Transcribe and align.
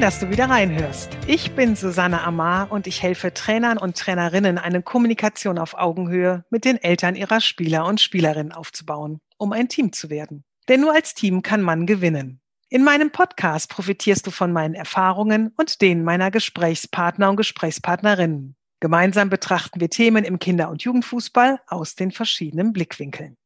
Schön, 0.00 0.06
dass 0.06 0.18
du 0.18 0.30
wieder 0.30 0.48
reinhörst. 0.48 1.10
Ich 1.26 1.54
bin 1.54 1.76
Susanne 1.76 2.22
Amar 2.22 2.72
und 2.72 2.86
ich 2.86 3.02
helfe 3.02 3.34
Trainern 3.34 3.76
und 3.76 3.98
Trainerinnen, 3.98 4.56
eine 4.56 4.80
Kommunikation 4.80 5.58
auf 5.58 5.74
Augenhöhe 5.74 6.42
mit 6.48 6.64
den 6.64 6.78
Eltern 6.78 7.16
ihrer 7.16 7.42
Spieler 7.42 7.84
und 7.84 8.00
Spielerinnen 8.00 8.50
aufzubauen, 8.50 9.20
um 9.36 9.52
ein 9.52 9.68
Team 9.68 9.92
zu 9.92 10.08
werden. 10.08 10.42
Denn 10.70 10.80
nur 10.80 10.94
als 10.94 11.12
Team 11.12 11.42
kann 11.42 11.60
man 11.60 11.84
gewinnen. 11.84 12.40
In 12.70 12.82
meinem 12.82 13.12
Podcast 13.12 13.68
profitierst 13.68 14.26
du 14.26 14.30
von 14.30 14.54
meinen 14.54 14.72
Erfahrungen 14.72 15.52
und 15.58 15.82
denen 15.82 16.02
meiner 16.02 16.30
Gesprächspartner 16.30 17.28
und 17.28 17.36
Gesprächspartnerinnen. 17.36 18.56
Gemeinsam 18.80 19.28
betrachten 19.28 19.80
wir 19.80 19.90
Themen 19.90 20.24
im 20.24 20.38
Kinder- 20.38 20.70
und 20.70 20.82
Jugendfußball 20.82 21.60
aus 21.66 21.94
den 21.94 22.10
verschiedenen 22.10 22.72
Blickwinkeln. 22.72 23.36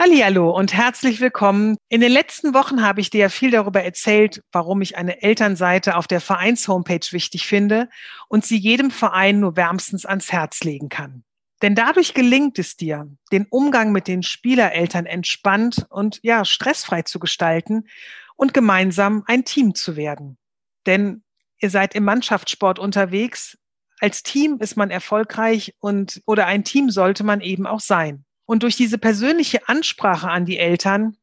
Hallo 0.00 0.56
und 0.56 0.72
herzlich 0.72 1.20
willkommen. 1.20 1.76
In 1.88 2.00
den 2.00 2.12
letzten 2.12 2.54
Wochen 2.54 2.84
habe 2.84 3.00
ich 3.00 3.10
dir 3.10 3.22
ja 3.22 3.28
viel 3.28 3.50
darüber 3.50 3.82
erzählt, 3.82 4.44
warum 4.52 4.80
ich 4.80 4.96
eine 4.96 5.22
Elternseite 5.22 5.96
auf 5.96 6.06
der 6.06 6.20
Vereins-Homepage 6.20 7.04
wichtig 7.10 7.48
finde 7.48 7.88
und 8.28 8.46
sie 8.46 8.58
jedem 8.58 8.92
Verein 8.92 9.40
nur 9.40 9.56
wärmstens 9.56 10.06
ans 10.06 10.30
Herz 10.30 10.62
legen 10.62 10.88
kann. 10.88 11.24
Denn 11.62 11.74
dadurch 11.74 12.14
gelingt 12.14 12.60
es 12.60 12.76
dir, 12.76 13.08
den 13.32 13.46
Umgang 13.50 13.90
mit 13.90 14.06
den 14.06 14.22
Spielereltern 14.22 15.04
entspannt 15.04 15.84
und 15.90 16.20
ja, 16.22 16.44
stressfrei 16.44 17.02
zu 17.02 17.18
gestalten 17.18 17.88
und 18.36 18.54
gemeinsam 18.54 19.24
ein 19.26 19.44
Team 19.44 19.74
zu 19.74 19.96
werden. 19.96 20.38
Denn 20.86 21.24
ihr 21.58 21.70
seid 21.70 21.96
im 21.96 22.04
Mannschaftssport 22.04 22.78
unterwegs. 22.78 23.58
Als 23.98 24.22
Team 24.22 24.58
ist 24.60 24.76
man 24.76 24.92
erfolgreich 24.92 25.74
und 25.80 26.22
oder 26.24 26.46
ein 26.46 26.62
Team 26.62 26.88
sollte 26.88 27.24
man 27.24 27.40
eben 27.40 27.66
auch 27.66 27.80
sein. 27.80 28.24
Und 28.48 28.62
durch 28.62 28.76
diese 28.76 28.96
persönliche 28.96 29.68
Ansprache 29.68 30.30
an 30.30 30.46
die 30.46 30.56
Eltern 30.56 31.18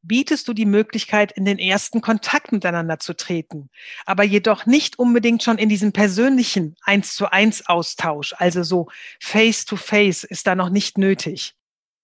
bietest 0.00 0.48
du 0.48 0.54
die 0.54 0.64
Möglichkeit, 0.64 1.30
in 1.32 1.44
den 1.44 1.58
ersten 1.58 2.00
Kontakt 2.00 2.50
miteinander 2.50 2.98
zu 2.98 3.14
treten, 3.14 3.68
aber 4.06 4.24
jedoch 4.24 4.64
nicht 4.64 4.98
unbedingt 4.98 5.42
schon 5.42 5.58
in 5.58 5.68
diesen 5.68 5.92
persönlichen 5.92 6.74
eins 6.80 7.14
zu 7.14 7.30
eins 7.30 7.66
Austausch, 7.66 8.34
also 8.38 8.62
so 8.62 8.88
face 9.20 9.66
to 9.66 9.76
face 9.76 10.24
ist 10.24 10.46
da 10.46 10.54
noch 10.54 10.70
nicht 10.70 10.96
nötig. 10.96 11.54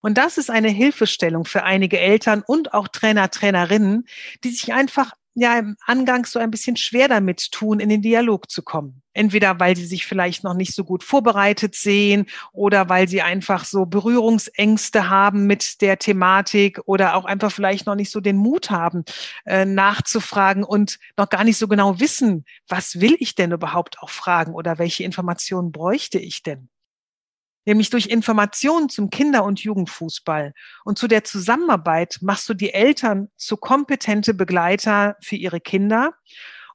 Und 0.02 0.18
das 0.18 0.36
ist 0.36 0.50
eine 0.50 0.68
Hilfestellung 0.68 1.46
für 1.46 1.62
einige 1.62 1.98
Eltern 1.98 2.42
und 2.46 2.74
auch 2.74 2.88
Trainer, 2.88 3.30
Trainerinnen, 3.30 4.06
die 4.44 4.50
sich 4.50 4.74
einfach 4.74 5.12
ja 5.34 5.58
im 5.58 5.78
Angang 5.86 6.26
so 6.26 6.38
ein 6.38 6.50
bisschen 6.50 6.76
schwer 6.76 7.08
damit 7.08 7.52
tun, 7.52 7.80
in 7.80 7.88
den 7.88 8.02
Dialog 8.02 8.50
zu 8.50 8.62
kommen. 8.62 9.01
Entweder 9.12 9.60
weil 9.60 9.76
sie 9.76 9.86
sich 9.86 10.06
vielleicht 10.06 10.44
noch 10.44 10.54
nicht 10.54 10.74
so 10.74 10.84
gut 10.84 11.04
vorbereitet 11.04 11.74
sehen 11.74 12.26
oder 12.52 12.88
weil 12.88 13.08
sie 13.08 13.22
einfach 13.22 13.64
so 13.64 13.86
Berührungsängste 13.86 15.08
haben 15.08 15.46
mit 15.46 15.80
der 15.80 15.98
Thematik 15.98 16.80
oder 16.86 17.14
auch 17.14 17.24
einfach 17.24 17.52
vielleicht 17.52 17.86
noch 17.86 17.94
nicht 17.94 18.10
so 18.10 18.20
den 18.20 18.36
Mut 18.36 18.70
haben, 18.70 19.04
äh, 19.44 19.64
nachzufragen 19.64 20.64
und 20.64 20.98
noch 21.16 21.28
gar 21.28 21.44
nicht 21.44 21.58
so 21.58 21.68
genau 21.68 22.00
wissen, 22.00 22.44
was 22.68 23.00
will 23.00 23.16
ich 23.18 23.34
denn 23.34 23.52
überhaupt 23.52 23.98
auch 24.00 24.10
fragen 24.10 24.54
oder 24.54 24.78
welche 24.78 25.04
Informationen 25.04 25.72
bräuchte 25.72 26.18
ich 26.18 26.42
denn 26.42 26.68
nämlich 27.66 27.90
durch 27.90 28.06
Informationen 28.06 28.88
zum 28.88 29.10
Kinder- 29.10 29.44
und 29.44 29.60
Jugendfußball. 29.60 30.52
Und 30.84 30.98
zu 30.98 31.08
der 31.08 31.24
Zusammenarbeit 31.24 32.18
machst 32.20 32.48
du 32.48 32.54
die 32.54 32.74
Eltern 32.74 33.28
zu 33.36 33.56
kompetente 33.56 34.34
Begleiter 34.34 35.16
für 35.22 35.36
ihre 35.36 35.60
Kinder 35.60 36.14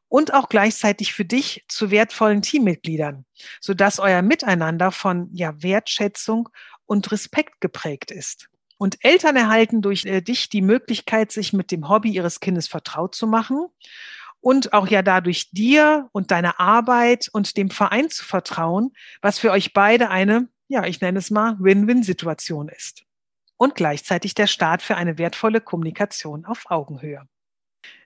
und 0.09 0.33
auch 0.33 0.49
gleichzeitig 0.49 1.13
für 1.13 1.25
dich 1.25 1.65
zu 1.67 1.91
wertvollen 1.91 2.41
Teammitgliedern, 2.41 3.25
sodass 3.59 3.99
euer 3.99 4.21
Miteinander 4.21 4.91
von 4.91 5.29
ja, 5.33 5.61
Wertschätzung 5.61 6.49
und 6.85 7.11
Respekt 7.11 7.61
geprägt 7.61 8.11
ist. 8.11 8.49
Und 8.77 9.03
Eltern 9.03 9.35
erhalten 9.35 9.81
durch 9.81 10.05
äh, 10.05 10.21
dich 10.21 10.49
die 10.49 10.61
Möglichkeit, 10.61 11.31
sich 11.31 11.51
mit 11.51 11.71
dem 11.71 11.89
Hobby 11.89 12.11
ihres 12.11 12.39
Kindes 12.39 12.67
vertraut 12.67 13.15
zu 13.15 13.27
machen 13.27 13.65
und 14.39 14.73
auch 14.73 14.87
ja 14.87 15.01
dadurch 15.01 15.49
dir 15.51 16.09
und 16.11 16.31
deiner 16.31 16.59
Arbeit 16.59 17.27
und 17.33 17.57
dem 17.57 17.71
Verein 17.71 18.09
zu 18.09 18.23
vertrauen, 18.23 18.93
was 19.21 19.39
für 19.39 19.51
euch 19.51 19.73
beide 19.73 20.09
eine 20.09 20.47
ja, 20.67 20.85
ich 20.85 21.01
nenne 21.01 21.19
es 21.19 21.31
mal, 21.31 21.57
Win-Win-Situation 21.59 22.69
ist. 22.69 23.03
Und 23.57 23.75
gleichzeitig 23.75 24.35
der 24.35 24.47
Start 24.47 24.81
für 24.81 24.97
eine 24.97 25.17
wertvolle 25.17 25.61
Kommunikation 25.61 26.45
auf 26.45 26.69
Augenhöhe. 26.69 27.27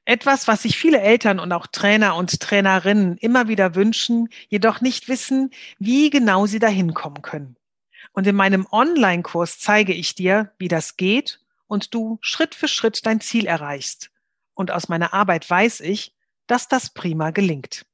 Etwas, 0.05 0.47
was 0.47 0.63
sich 0.63 0.77
viele 0.77 0.99
Eltern 0.99 1.39
und 1.39 1.51
auch 1.51 1.67
Trainer 1.67 2.15
und 2.15 2.39
Trainerinnen 2.39 3.17
immer 3.17 3.47
wieder 3.47 3.75
wünschen, 3.75 4.29
jedoch 4.49 4.81
nicht 4.81 5.07
wissen, 5.07 5.51
wie 5.77 6.09
genau 6.09 6.47
sie 6.47 6.59
dahin 6.59 6.93
kommen 6.93 7.21
können. 7.21 7.55
Und 8.13 8.27
in 8.27 8.35
meinem 8.35 8.67
Online-Kurs 8.71 9.59
zeige 9.59 9.93
ich 9.93 10.15
dir, 10.15 10.51
wie 10.57 10.67
das 10.67 10.97
geht 10.97 11.39
und 11.67 11.93
du 11.93 12.17
Schritt 12.21 12.55
für 12.55 12.67
Schritt 12.67 13.05
dein 13.05 13.21
Ziel 13.21 13.45
erreichst. 13.45 14.11
Und 14.53 14.71
aus 14.71 14.89
meiner 14.89 15.13
Arbeit 15.13 15.49
weiß 15.49 15.79
ich, 15.81 16.13
dass 16.47 16.67
das 16.67 16.89
prima 16.89 17.31
gelingt. 17.31 17.85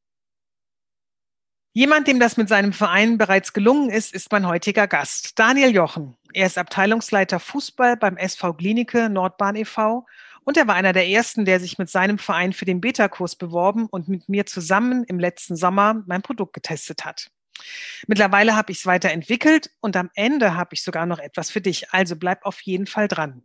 Jemand, 1.74 2.08
dem 2.08 2.20
das 2.20 2.38
mit 2.38 2.50
seinem 2.50 2.74
Verein 2.74 3.20
bereits 3.20 3.54
gelungen 3.54 3.92
ist, 3.92 4.12
ist 4.12 4.32
mein 4.32 4.48
heutiger 4.48 4.88
Gast, 4.88 5.38
Daniel 5.38 5.76
Jochen. 5.76 6.18
Er 6.34 6.48
ist 6.48 6.58
Abteilungsleiter 6.58 7.40
Fußball 7.40 7.98
beim 7.98 8.18
SV 8.18 8.54
Klinike 8.54 9.10
Nordbahn 9.10 9.56
e.V. 9.56 10.08
und 10.48 10.56
er 10.56 10.66
war 10.66 10.76
einer 10.76 10.94
der 10.94 11.10
ersten, 11.10 11.44
der 11.44 11.60
sich 11.60 11.78
mit 11.78 11.90
seinem 11.90 12.18
Verein 12.18 12.54
für 12.54 12.64
den 12.64 12.80
Beta-Kurs 12.80 13.36
beworben 13.36 13.88
und 13.88 14.08
mit 14.08 14.30
mir 14.30 14.46
zusammen 14.46 15.04
im 15.04 15.20
letzten 15.20 15.58
Sommer 15.58 16.04
mein 16.08 16.22
Produkt 16.22 16.54
getestet 16.54 17.04
hat. 17.04 17.28
Mittlerweile 18.08 18.56
habe 18.56 18.72
ich 18.72 18.78
es 18.78 18.86
weiterentwickelt 18.86 19.72
und 19.82 19.98
am 19.98 20.10
Ende 20.16 20.56
habe 20.56 20.70
ich 20.72 20.84
sogar 20.84 21.06
noch 21.06 21.20
etwas 21.20 21.52
für 21.52 21.60
dich. 21.60 21.92
Also 21.92 22.16
bleib 22.16 22.46
auf 22.46 22.62
jeden 22.62 22.88
Fall 22.88 23.10
dran. 23.10 23.44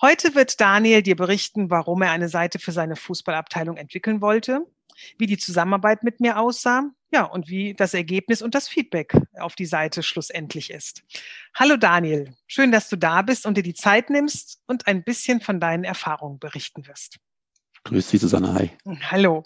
Heute 0.00 0.34
wird 0.34 0.60
Daniel 0.60 1.02
dir 1.02 1.16
berichten, 1.16 1.70
warum 1.70 2.02
er 2.02 2.10
eine 2.10 2.28
Seite 2.28 2.58
für 2.58 2.72
seine 2.72 2.96
Fußballabteilung 2.96 3.78
entwickeln 3.78 4.20
wollte, 4.20 4.66
wie 5.16 5.26
die 5.26 5.38
Zusammenarbeit 5.38 6.02
mit 6.02 6.20
mir 6.20 6.38
aussah, 6.38 6.90
ja, 7.12 7.24
und 7.24 7.48
wie 7.48 7.72
das 7.72 7.94
Ergebnis 7.94 8.42
und 8.42 8.54
das 8.54 8.68
Feedback 8.68 9.14
auf 9.38 9.54
die 9.54 9.64
Seite 9.64 10.02
schlussendlich 10.02 10.70
ist. 10.70 11.02
Hallo 11.54 11.78
Daniel, 11.78 12.34
schön, 12.46 12.72
dass 12.72 12.90
du 12.90 12.96
da 12.96 13.22
bist 13.22 13.46
und 13.46 13.56
dir 13.56 13.62
die 13.62 13.74
Zeit 13.74 14.10
nimmst 14.10 14.60
und 14.66 14.86
ein 14.86 15.02
bisschen 15.02 15.40
von 15.40 15.60
deinen 15.60 15.84
Erfahrungen 15.84 16.38
berichten 16.38 16.86
wirst. 16.86 17.18
Grüß 17.84 18.08
dich, 18.08 18.20
Susanne. 18.20 18.52
Hi. 18.52 18.70
Hallo. 19.10 19.44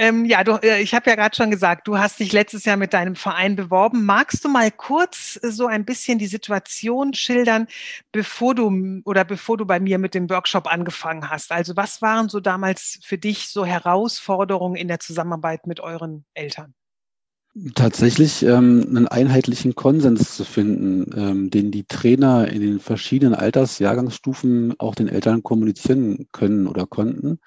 Ähm, 0.00 0.24
ja, 0.24 0.44
du, 0.44 0.52
äh, 0.62 0.80
ich 0.80 0.94
habe 0.94 1.10
ja 1.10 1.16
gerade 1.16 1.34
schon 1.34 1.50
gesagt, 1.50 1.88
du 1.88 1.98
hast 1.98 2.20
dich 2.20 2.32
letztes 2.32 2.64
Jahr 2.64 2.76
mit 2.76 2.94
deinem 2.94 3.16
Verein 3.16 3.56
beworben. 3.56 4.04
Magst 4.04 4.44
du 4.44 4.48
mal 4.48 4.70
kurz 4.70 5.40
äh, 5.42 5.50
so 5.50 5.66
ein 5.66 5.84
bisschen 5.84 6.20
die 6.20 6.28
Situation 6.28 7.14
schildern, 7.14 7.66
bevor 8.12 8.54
du 8.54 9.02
oder 9.04 9.24
bevor 9.24 9.56
du 9.56 9.66
bei 9.66 9.80
mir 9.80 9.98
mit 9.98 10.14
dem 10.14 10.30
Workshop 10.30 10.72
angefangen 10.72 11.28
hast? 11.28 11.50
Also 11.50 11.74
was 11.76 12.00
waren 12.00 12.28
so 12.28 12.38
damals 12.38 13.00
für 13.02 13.18
dich 13.18 13.48
so 13.48 13.66
Herausforderungen 13.66 14.76
in 14.76 14.86
der 14.86 15.00
Zusammenarbeit 15.00 15.66
mit 15.66 15.80
euren 15.80 16.24
Eltern? 16.32 16.74
Tatsächlich 17.74 18.44
ähm, 18.44 18.84
einen 18.88 19.08
einheitlichen 19.08 19.74
Konsens 19.74 20.36
zu 20.36 20.44
finden, 20.44 21.10
ähm, 21.16 21.50
den 21.50 21.72
die 21.72 21.82
Trainer 21.82 22.46
in 22.46 22.60
den 22.60 22.78
verschiedenen 22.78 23.34
Altersjahrgangsstufen 23.34 24.78
auch 24.78 24.94
den 24.94 25.08
Eltern 25.08 25.42
kommunizieren 25.42 26.28
können 26.30 26.68
oder 26.68 26.86
konnten 26.86 27.40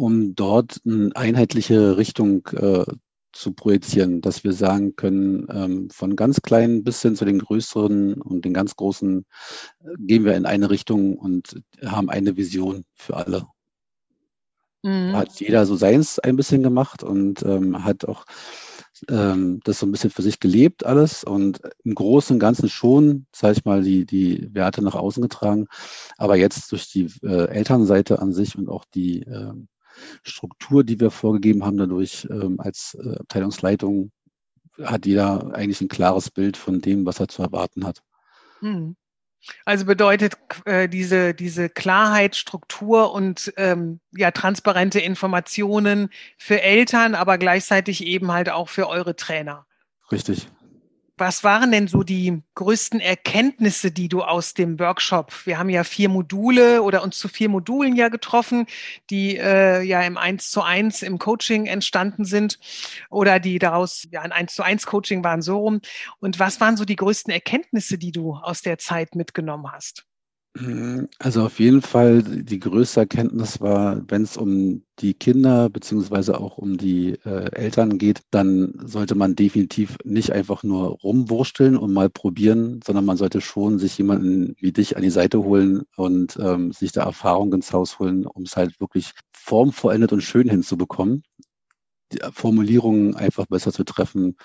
um 0.00 0.34
dort 0.34 0.80
eine 0.86 1.10
einheitliche 1.14 1.96
Richtung 1.98 2.46
äh, 2.52 2.84
zu 3.32 3.52
projizieren, 3.52 4.22
dass 4.22 4.42
wir 4.44 4.52
sagen 4.52 4.96
können, 4.96 5.46
ähm, 5.52 5.90
von 5.90 6.16
ganz 6.16 6.40
kleinen 6.40 6.82
bis 6.82 7.02
hin 7.02 7.14
zu 7.14 7.24
den 7.24 7.38
größeren 7.38 8.14
und 8.14 8.44
den 8.44 8.54
ganz 8.54 8.74
großen 8.76 9.24
äh, 9.84 9.88
gehen 9.98 10.24
wir 10.24 10.34
in 10.34 10.46
eine 10.46 10.70
Richtung 10.70 11.16
und 11.16 11.62
haben 11.84 12.10
eine 12.10 12.36
Vision 12.36 12.84
für 12.94 13.16
alle. 13.16 13.46
Mhm. 14.82 15.12
Hat 15.12 15.38
jeder 15.38 15.66
so 15.66 15.76
seins 15.76 16.18
ein 16.18 16.36
bisschen 16.36 16.62
gemacht 16.62 17.02
und 17.02 17.42
ähm, 17.42 17.84
hat 17.84 18.06
auch 18.06 18.24
ähm, 19.08 19.60
das 19.64 19.78
so 19.78 19.86
ein 19.86 19.92
bisschen 19.92 20.10
für 20.10 20.22
sich 20.22 20.40
gelebt 20.40 20.84
alles 20.84 21.24
und 21.24 21.60
im 21.84 21.94
Großen 21.94 22.34
und 22.34 22.40
Ganzen 22.40 22.68
schon, 22.68 23.26
sage 23.34 23.58
ich 23.58 23.64
mal, 23.64 23.82
die, 23.82 24.06
die 24.06 24.48
Werte 24.54 24.82
nach 24.82 24.94
außen 24.94 25.22
getragen. 25.22 25.66
Aber 26.16 26.36
jetzt 26.36 26.72
durch 26.72 26.90
die 26.90 27.10
äh, 27.22 27.48
Elternseite 27.48 28.18
an 28.20 28.32
sich 28.32 28.56
und 28.56 28.68
auch 28.68 28.84
die 28.94 29.22
äh, 29.22 29.52
Struktur, 30.22 30.84
die 30.84 31.00
wir 31.00 31.10
vorgegeben 31.10 31.64
haben, 31.64 31.76
dadurch 31.76 32.26
ähm, 32.30 32.60
als 32.60 32.96
äh, 33.00 33.16
Abteilungsleitung 33.18 34.10
hat 34.82 35.06
jeder 35.06 35.54
eigentlich 35.54 35.80
ein 35.80 35.88
klares 35.88 36.30
Bild 36.30 36.56
von 36.56 36.80
dem, 36.80 37.04
was 37.06 37.20
er 37.20 37.28
zu 37.28 37.42
erwarten 37.42 37.84
hat. 37.84 38.02
Hm. 38.60 38.96
Also 39.64 39.86
bedeutet 39.86 40.34
äh, 40.66 40.88
diese, 40.88 41.32
diese 41.32 41.70
Klarheit, 41.70 42.36
Struktur 42.36 43.12
und 43.12 43.52
ähm, 43.56 44.00
ja, 44.12 44.30
transparente 44.32 45.00
Informationen 45.00 46.10
für 46.36 46.60
Eltern, 46.60 47.14
aber 47.14 47.38
gleichzeitig 47.38 48.04
eben 48.04 48.32
halt 48.32 48.50
auch 48.50 48.68
für 48.68 48.88
eure 48.88 49.16
Trainer. 49.16 49.66
Richtig. 50.12 50.48
Was 51.20 51.44
waren 51.44 51.70
denn 51.70 51.86
so 51.86 52.02
die 52.02 52.42
größten 52.54 52.98
Erkenntnisse, 52.98 53.90
die 53.90 54.08
du 54.08 54.22
aus 54.22 54.54
dem 54.54 54.80
Workshop? 54.80 55.34
Wir 55.44 55.58
haben 55.58 55.68
ja 55.68 55.84
vier 55.84 56.08
Module 56.08 56.80
oder 56.80 57.02
uns 57.02 57.18
zu 57.18 57.28
vier 57.28 57.50
Modulen 57.50 57.94
ja 57.94 58.08
getroffen, 58.08 58.64
die 59.10 59.36
äh, 59.36 59.82
ja 59.82 60.00
im 60.00 60.16
Eins 60.16 60.50
zu 60.50 60.62
eins 60.62 61.02
im 61.02 61.18
Coaching 61.18 61.66
entstanden 61.66 62.24
sind 62.24 62.58
oder 63.10 63.38
die 63.38 63.58
daraus 63.58 64.08
ja 64.10 64.22
ein 64.22 64.32
Eins 64.32 64.54
zu 64.54 64.62
eins 64.62 64.86
Coaching 64.86 65.22
waren 65.22 65.42
so 65.42 65.58
rum. 65.58 65.82
Und 66.20 66.38
was 66.38 66.58
waren 66.58 66.78
so 66.78 66.86
die 66.86 66.96
größten 66.96 67.30
Erkenntnisse, 67.30 67.98
die 67.98 68.12
du 68.12 68.36
aus 68.36 68.62
der 68.62 68.78
Zeit 68.78 69.14
mitgenommen 69.14 69.70
hast? 69.70 70.06
Mhm. 70.56 71.08
Also 71.20 71.44
auf 71.44 71.60
jeden 71.60 71.80
Fall 71.80 72.22
die 72.24 72.58
größte 72.58 73.00
Erkenntnis 73.00 73.60
war, 73.60 74.02
wenn 74.10 74.22
es 74.22 74.36
um 74.36 74.82
die 74.98 75.14
Kinder 75.14 75.70
beziehungsweise 75.70 76.40
auch 76.40 76.58
um 76.58 76.76
die 76.76 77.12
äh, 77.24 77.52
Eltern 77.54 77.98
geht, 77.98 78.22
dann 78.32 78.74
sollte 78.84 79.14
man 79.14 79.36
definitiv 79.36 79.96
nicht 80.04 80.32
einfach 80.32 80.64
nur 80.64 80.88
rumwursteln 81.02 81.76
und 81.76 81.92
mal 81.92 82.10
probieren, 82.10 82.80
sondern 82.84 83.04
man 83.04 83.16
sollte 83.16 83.40
schon 83.40 83.78
sich 83.78 83.96
jemanden 83.96 84.54
wie 84.58 84.72
dich 84.72 84.96
an 84.96 85.02
die 85.02 85.10
Seite 85.10 85.38
holen 85.44 85.82
und 85.96 86.36
ähm, 86.40 86.72
sich 86.72 86.90
da 86.92 87.04
Erfahrung 87.04 87.52
ins 87.54 87.72
Haus 87.72 87.98
holen, 88.00 88.26
um 88.26 88.42
es 88.42 88.56
halt 88.56 88.80
wirklich 88.80 89.12
formvollendet 89.32 90.12
und 90.12 90.20
schön 90.22 90.48
hinzubekommen 90.48 91.22
Formulierungen 92.32 93.14
einfach 93.16 93.46
besser 93.46 93.72
zu 93.72 93.84
treffen. 93.84 94.36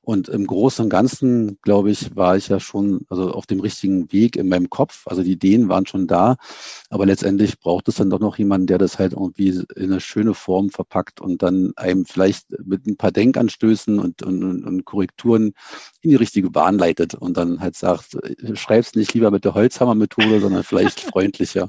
Und 0.00 0.28
im 0.28 0.46
Großen 0.46 0.84
und 0.84 0.88
Ganzen, 0.88 1.58
glaube 1.62 1.90
ich, 1.90 2.16
war 2.16 2.36
ich 2.36 2.48
ja 2.48 2.60
schon 2.60 3.04
also 3.08 3.32
auf 3.32 3.46
dem 3.46 3.60
richtigen 3.60 4.10
Weg 4.12 4.36
in 4.36 4.48
meinem 4.48 4.70
Kopf. 4.70 5.06
Also 5.06 5.22
die 5.22 5.32
Ideen 5.32 5.68
waren 5.68 5.86
schon 5.86 6.06
da, 6.06 6.36
aber 6.90 7.06
letztendlich 7.06 7.58
braucht 7.58 7.88
es 7.88 7.96
dann 7.96 8.10
doch 8.10 8.20
noch 8.20 8.38
jemanden, 8.38 8.66
der 8.66 8.78
das 8.78 8.98
halt 8.98 9.12
irgendwie 9.12 9.48
in 9.76 9.92
eine 9.92 10.00
schöne 10.00 10.34
Form 10.34 10.70
verpackt 10.70 11.20
und 11.20 11.42
dann 11.42 11.72
einem 11.76 12.06
vielleicht 12.06 12.46
mit 12.64 12.86
ein 12.86 12.96
paar 12.96 13.12
Denkanstößen 13.12 13.98
und, 13.98 14.22
und, 14.22 14.64
und 14.64 14.84
Korrekturen 14.84 15.52
in 16.00 16.10
die 16.10 16.16
richtige 16.16 16.50
Bahn 16.50 16.78
leitet 16.78 17.14
und 17.14 17.36
dann 17.36 17.60
halt 17.60 17.76
sagt, 17.76 18.16
schreib's 18.54 18.94
nicht 18.94 19.14
lieber 19.14 19.30
mit 19.30 19.44
der 19.44 19.54
Holzhammer-Methode, 19.54 20.40
sondern 20.40 20.64
vielleicht 20.64 21.00
freundlicher. 21.12 21.68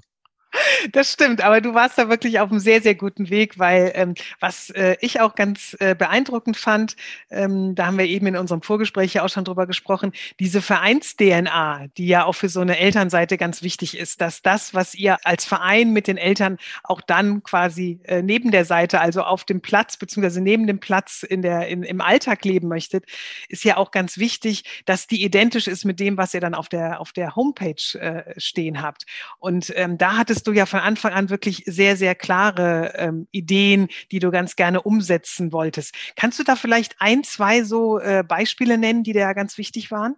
Das 0.92 1.14
stimmt, 1.14 1.42
aber 1.44 1.62
du 1.62 1.74
warst 1.74 1.98
da 1.98 2.10
wirklich 2.10 2.40
auf 2.40 2.50
einem 2.50 2.60
sehr, 2.60 2.82
sehr 2.82 2.96
guten 2.96 3.30
Weg, 3.30 3.60
weil 3.60 3.92
ähm, 3.96 4.14
was 4.40 4.70
äh, 4.72 4.96
ich 5.02 5.20
auch 5.20 5.36
ganz 5.36 5.76
äh, 5.80 5.96
beeindruckend 5.96 6.58
fand, 6.58 6.96
ähm, 7.30 7.76
da 7.76 7.86
haben 7.86 7.98
wir 7.98 8.06
eben 8.06 8.28
in 8.28 8.38
unserem 8.38 8.62
Vorgespräch 8.62 9.14
ja 9.14 9.24
auch 9.24 9.30
schon 9.30 9.46
drüber 9.46 9.68
gesprochen, 9.68 10.12
diese 10.40 10.62
Vereins-DNA, 10.62 11.88
die 11.98 12.08
ja 12.08 12.26
auch 12.26 12.34
für 12.34 12.50
so 12.50 12.62
eine 12.62 12.78
Elternseite 12.78 13.38
ganz 13.38 13.62
wichtig 13.62 13.98
ist, 13.98 14.22
dass 14.22 14.42
das, 14.42 14.74
was 14.74 14.96
ihr 14.96 15.18
als 15.24 15.46
Verein 15.46 15.92
mit 15.92 16.08
den 16.08 16.18
Eltern 16.18 16.58
auch 16.84 17.02
dann 17.02 17.44
quasi 17.44 18.00
äh, 18.06 18.22
neben 18.22 18.52
der 18.52 18.66
Seite, 18.66 19.02
also 19.02 19.22
auf 19.24 19.44
dem 19.44 19.62
Platz, 19.62 19.98
beziehungsweise 19.98 20.42
neben 20.42 20.68
dem 20.68 20.80
Platz 20.80 21.24
in 21.24 21.42
der, 21.42 21.68
in, 21.68 21.84
im 21.84 22.02
Alltag 22.02 22.46
leben 22.46 22.68
möchtet, 22.68 23.06
ist 23.50 23.64
ja 23.64 23.78
auch 23.78 23.92
ganz 23.92 24.18
wichtig, 24.18 24.84
dass 24.86 25.08
die 25.08 25.24
identisch 25.24 25.68
ist 25.68 25.86
mit 25.86 26.00
dem, 26.00 26.18
was 26.18 26.34
ihr 26.34 26.42
dann 26.42 26.56
auf 26.56 26.70
der, 26.70 27.00
auf 27.00 27.12
der 27.12 27.36
Homepage 27.36 28.00
äh, 28.00 28.40
stehen 28.40 28.82
habt. 28.82 29.06
Und 29.40 29.74
ähm, 29.76 29.98
da 29.98 30.18
hat 30.18 30.30
es 30.30 30.40
hattest 30.40 30.48
du 30.48 30.49
ja 30.54 30.66
von 30.66 30.80
Anfang 30.80 31.14
an 31.14 31.30
wirklich 31.30 31.64
sehr, 31.66 31.96
sehr 31.98 32.16
klare 32.16 32.94
ähm, 32.96 33.28
Ideen, 33.32 33.88
die 34.12 34.20
du 34.20 34.32
ganz 34.32 34.56
gerne 34.56 34.82
umsetzen 34.82 35.52
wolltest. 35.52 35.96
Kannst 36.16 36.40
du 36.40 36.44
da 36.44 36.56
vielleicht 36.56 36.96
ein, 37.00 37.24
zwei 37.24 37.64
so 37.64 38.00
äh, 38.00 38.24
Beispiele 38.28 38.78
nennen, 38.78 39.04
die 39.04 39.14
da 39.14 39.34
ganz 39.34 39.58
wichtig 39.58 39.92
waren? 39.92 40.16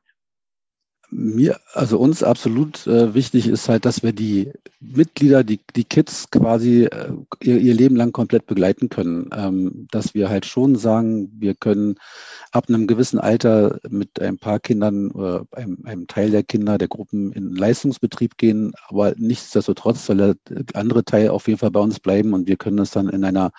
Mir, 1.12 1.60
also 1.74 2.00
uns 2.00 2.24
absolut 2.24 2.88
äh, 2.88 3.14
wichtig 3.14 3.48
ist 3.48 3.68
halt, 3.68 3.84
dass 3.84 4.02
wir 4.02 4.14
die 4.14 4.52
Mitglieder, 4.80 5.44
die, 5.44 5.60
die 5.76 5.84
Kids 5.84 6.32
quasi 6.32 6.86
äh, 6.86 7.12
ihr, 7.42 7.58
ihr 7.58 7.74
Leben 7.74 7.98
lang 7.98 8.14
komplett 8.14 8.48
begleiten 8.48 8.88
können. 8.88 9.30
Ähm, 9.36 9.88
dass 9.92 10.14
wir 10.14 10.30
halt 10.30 10.46
schon 10.46 10.76
sagen, 10.78 11.30
wir 11.38 11.54
können 11.54 11.96
ab 12.52 12.66
einem 12.68 12.88
gewissen 12.88 13.20
Alter 13.20 13.80
mit 13.90 14.20
ein 14.22 14.38
paar 14.38 14.60
Kindern 14.60 15.12
oder 15.12 15.46
einem, 15.52 15.80
einem 15.84 16.08
Teil 16.08 16.32
der 16.32 16.44
Kinder 16.44 16.78
der 16.78 16.88
Gruppen 16.88 17.32
in 17.32 17.56
Leistungsbetrieb 17.56 18.38
gehen, 18.38 18.74
aber 18.88 19.14
nichtsdestotrotz 19.18 20.06
soll 20.06 20.18
der 20.18 20.36
andere 20.74 21.04
Teil 21.04 21.30
auf 21.30 21.48
jeden 21.48 21.60
Fall 21.60 21.72
bei 21.72 21.80
uns 21.80 22.00
bleiben 22.00 22.34
und 22.34 22.48
wir 22.48 22.58
können 22.58 22.78
das 22.78 22.92
dann 22.92 23.10
in 23.10 23.24
einer 23.24 23.52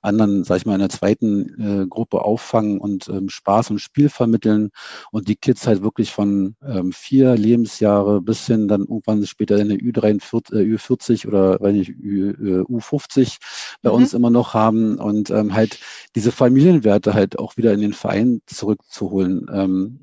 anderen, 0.00 0.44
sag 0.44 0.58
ich 0.58 0.66
mal, 0.66 0.74
in 0.74 0.80
einer 0.80 0.88
zweiten 0.88 1.82
äh, 1.82 1.86
Gruppe 1.86 2.22
auffangen 2.22 2.78
und 2.78 3.08
ähm, 3.08 3.28
Spaß 3.28 3.70
und 3.70 3.80
Spiel 3.80 4.08
vermitteln 4.08 4.70
und 5.10 5.28
die 5.28 5.36
Kids 5.36 5.66
halt 5.66 5.82
wirklich 5.82 6.10
von 6.10 6.56
ähm, 6.82 6.92
vier 6.92 7.36
Lebensjahre 7.36 8.20
bis 8.20 8.46
hin 8.46 8.68
dann 8.68 8.82
irgendwann 8.82 9.24
später 9.26 9.58
in 9.58 9.68
der 9.68 9.78
Ü43, 9.78 10.54
äh, 10.54 10.74
Ü40 10.74 11.26
oder 11.26 11.58
wenn 11.60 11.76
nicht 11.76 11.90
Ü, 11.90 12.64
U50 12.68 13.38
bei 13.82 13.90
mhm. 13.90 13.96
uns 13.96 14.14
immer 14.14 14.30
noch 14.30 14.54
haben 14.54 14.98
und 14.98 15.30
ähm, 15.30 15.54
halt 15.54 15.78
diese 16.14 16.32
Familienwerte 16.32 17.14
halt 17.14 17.38
auch 17.38 17.56
wieder 17.56 17.72
in 17.72 17.80
den 17.80 17.92
Verein 17.92 18.42
zurückzuholen. 18.46 19.46
Ähm, 19.52 19.98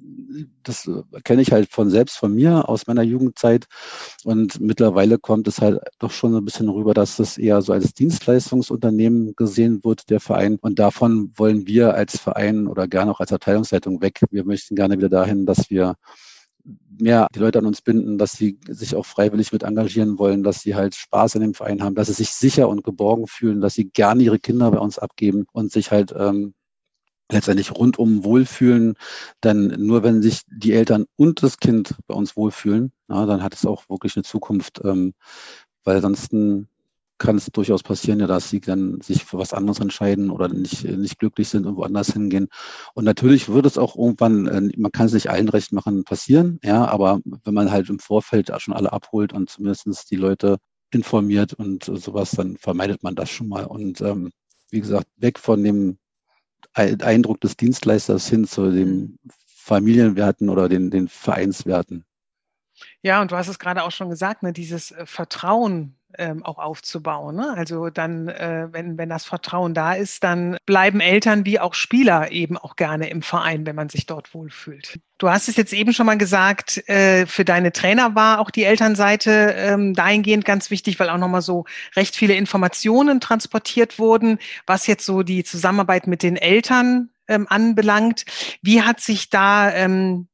das 0.64 0.90
kenne 1.24 1.42
ich 1.42 1.52
halt 1.52 1.70
von 1.72 1.90
selbst 1.90 2.18
von 2.18 2.34
mir 2.34 2.70
aus 2.70 2.88
meiner 2.88 3.02
Jugendzeit 3.02 3.66
und 4.24 4.60
mittlerweile 4.60 5.18
kommt 5.18 5.48
es 5.48 5.60
halt 5.60 5.80
doch 5.98 6.12
schon 6.12 6.36
ein 6.36 6.46
bisschen 6.46 6.70
rüber, 6.70 6.94
dass 6.94 7.18
das 7.18 7.38
eher 7.38 7.62
so 7.62 7.74
als 7.74 7.94
Dienstleistungsunternehmen 7.94 9.36
gesehen 9.36 9.84
wird, 9.84 10.10
der 10.10 10.20
Verein. 10.20 10.58
Und 10.62 10.80
davon 10.80 11.31
wollen 11.36 11.68
wir 11.68 11.96
als 11.96 12.20
Verein 12.20 12.68
oder 12.68 12.88
gerne 12.88 13.12
auch 13.12 13.20
als 13.20 13.34
Abteilungsleitung 13.34 14.02
weg. 14.02 14.22
Wir 14.31 14.46
möchten 14.46 14.76
gerne 14.76 14.98
wieder 14.98 15.10
dahin, 15.10 15.46
dass 15.46 15.70
wir 15.70 15.96
mehr 17.00 17.27
die 17.33 17.39
Leute 17.39 17.60
an 17.60 17.66
uns 17.66 17.81
binden, 17.81 18.18
dass 18.18 18.33
sie 18.33 18.60
sich 18.68 18.95
auch 18.95 19.06
freiwillig 19.06 19.51
mit 19.51 19.63
engagieren 19.63 20.19
wollen, 20.19 20.44
dass 20.44 20.62
sie 20.62 20.75
halt 20.75 20.95
Spaß 20.95 21.36
in 21.36 21.42
dem 21.42 21.54
Verein 21.54 21.81
haben, 21.81 21.95
dass 21.95 22.07
sie 22.07 22.13
sich 22.13 22.31
sicher 22.31 22.68
und 22.69 22.83
geborgen 22.83 23.27
fühlen, 23.27 23.62
dass 23.62 23.74
sie 23.74 23.89
gerne 23.89 24.24
ihre 24.24 24.39
Kinder 24.39 24.69
bei 24.71 24.80
uns 24.80 25.00
abgeben 25.00 25.45
und 25.51 25.71
sich 25.71 25.92
halt 25.92 26.13
ähm, 26.18 26.54
letztendlich 27.31 27.71
rundum 27.71 28.24
wohlfühlen. 28.24 28.95
Denn 29.44 29.68
nur 29.77 30.04
wenn 30.04 30.21
sich 30.21 30.42
die 30.48 30.74
Eltern 30.74 31.06
und 31.16 31.44
das 31.44 31.60
Kind 31.60 31.95
bei 32.07 32.16
uns 32.16 32.36
wohlfühlen, 32.36 32.92
na, 33.07 33.25
dann 33.25 33.44
hat 33.44 33.54
es 33.54 33.66
auch 33.66 33.88
wirklich 33.89 34.16
eine 34.16 34.24
Zukunft, 34.24 34.81
ähm, 34.83 35.13
weil 35.83 35.98
ansonsten 35.98 36.68
kann 37.19 37.36
es 37.36 37.45
durchaus 37.48 37.83
passieren, 37.83 38.19
ja, 38.19 38.27
dass 38.27 38.50
sie 38.50 38.60
dann 38.60 39.01
sich 39.01 39.25
für 39.25 39.38
was 39.38 39.54
anderes 39.54 39.80
entscheiden 39.80 40.31
oder 40.31 40.48
nicht, 40.48 40.83
nicht 40.83 41.19
glücklich 41.19 41.50
sind 41.50 41.66
und 41.66 41.75
woanders 41.75 42.13
hingehen. 42.13 42.48
Und 42.95 43.04
natürlich 43.04 43.50
wird 43.50 43.66
es 43.66 43.77
auch 43.77 43.95
irgendwann, 43.95 44.48
äh, 44.48 44.77
man 44.77 44.92
kann 44.92 45.06
es 45.06 45.13
nicht 45.13 45.30
allen 45.30 45.50
recht 45.50 45.71
machen, 45.71 46.04
passieren, 46.04 46.60
ja, 46.63 46.86
aber 46.86 47.19
wenn 47.44 47.54
man 47.54 47.71
halt 47.71 47.89
im 47.89 48.00
Vorfeld 48.00 48.51
schon 48.57 48.74
alle 48.74 48.92
abholt 48.92 49.33
und 49.33 49.50
zumindest 49.50 50.10
die 50.10 50.16
Leute 50.16 50.57
informiert 50.92 51.54
und 51.54 51.83
sowas, 51.83 52.31
dann 52.31 52.57
vermeidet 52.57 53.04
man 53.04 53.16
das 53.16 53.30
schon 53.30 53.48
mal. 53.48 53.66
Und 53.66 54.01
ähm, 54.01 54.31
wie 54.71 54.81
gesagt, 54.81 55.07
weg 55.18 55.38
von 55.38 55.63
dem 55.63 55.98
Eindruck 56.74 57.42
des 57.42 57.57
Dienstleisters 57.57 58.27
hin 58.27 58.45
zu 58.45 58.71
den 58.71 58.89
mhm. 58.89 59.19
Familienwerten 59.45 60.50
oder 60.50 60.69
den, 60.69 60.89
den 60.89 61.07
Vereinswerten. 61.07 62.06
Ja, 63.02 63.21
und 63.21 63.31
du 63.31 63.35
hast 63.35 63.47
es 63.47 63.59
gerade 63.59 63.83
auch 63.83 63.92
schon 63.92 64.09
gesagt, 64.09 64.44
ne, 64.44 64.54
dieses 64.54 64.92
äh, 64.92 65.06
Vertrauen 65.06 65.95
ähm, 66.18 66.44
auch 66.44 66.57
aufzubauen. 66.57 67.35
Ne? 67.35 67.54
Also 67.56 67.89
dann, 67.89 68.28
äh, 68.28 68.68
wenn, 68.71 68.97
wenn 68.97 69.09
das 69.09 69.25
Vertrauen 69.25 69.73
da 69.73 69.94
ist, 69.94 70.23
dann 70.23 70.57
bleiben 70.66 70.99
Eltern 70.99 71.45
wie 71.45 71.59
auch 71.59 71.73
Spieler 71.73 72.31
eben 72.31 72.57
auch 72.57 72.75
gerne 72.75 73.09
im 73.09 73.21
Verein, 73.21 73.66
wenn 73.66 73.75
man 73.75 73.89
sich 73.89 74.06
dort 74.06 74.33
wohlfühlt. 74.33 74.99
Du 75.19 75.30
hast 75.30 75.49
es 75.49 75.57
jetzt 75.57 75.73
eben 75.73 75.94
schon 75.94 76.06
mal 76.06 76.18
gesagt, 76.18 76.78
äh, 76.87 77.25
für 77.25 77.44
deine 77.45 77.71
Trainer 77.73 78.16
war 78.16 78.39
auch 78.39 78.51
die 78.51 78.63
Elternseite 78.63 79.54
ähm, 79.57 79.94
dahingehend 79.94 80.45
ganz 80.45 80.71
wichtig, 80.71 80.99
weil 80.99 81.09
auch 81.09 81.18
nochmal 81.18 81.42
so 81.42 81.66
recht 81.95 82.16
viele 82.16 82.35
Informationen 82.35 83.19
transportiert 83.19 83.99
wurden, 83.99 84.39
was 84.66 84.87
jetzt 84.87 85.06
so 85.06 85.21
die 85.21 85.44
Zusammenarbeit 85.44 86.07
mit 86.07 86.23
den 86.23 86.37
Eltern 86.37 87.09
ähm, 87.28 87.47
anbelangt. 87.49 88.23
Wie 88.61 88.81
hat 88.81 89.01
sich 89.01 89.30
da 89.30 89.71
ähm, 89.73 90.29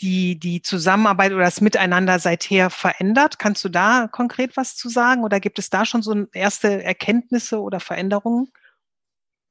die, 0.00 0.38
die 0.38 0.62
Zusammenarbeit 0.62 1.32
oder 1.32 1.44
das 1.44 1.60
Miteinander 1.60 2.18
seither 2.18 2.70
verändert? 2.70 3.38
Kannst 3.38 3.64
du 3.64 3.68
da 3.68 4.08
konkret 4.10 4.56
was 4.56 4.76
zu 4.76 4.88
sagen 4.88 5.24
oder 5.24 5.40
gibt 5.40 5.58
es 5.58 5.70
da 5.70 5.84
schon 5.84 6.02
so 6.02 6.26
erste 6.32 6.82
Erkenntnisse 6.82 7.60
oder 7.60 7.80
Veränderungen? 7.80 8.48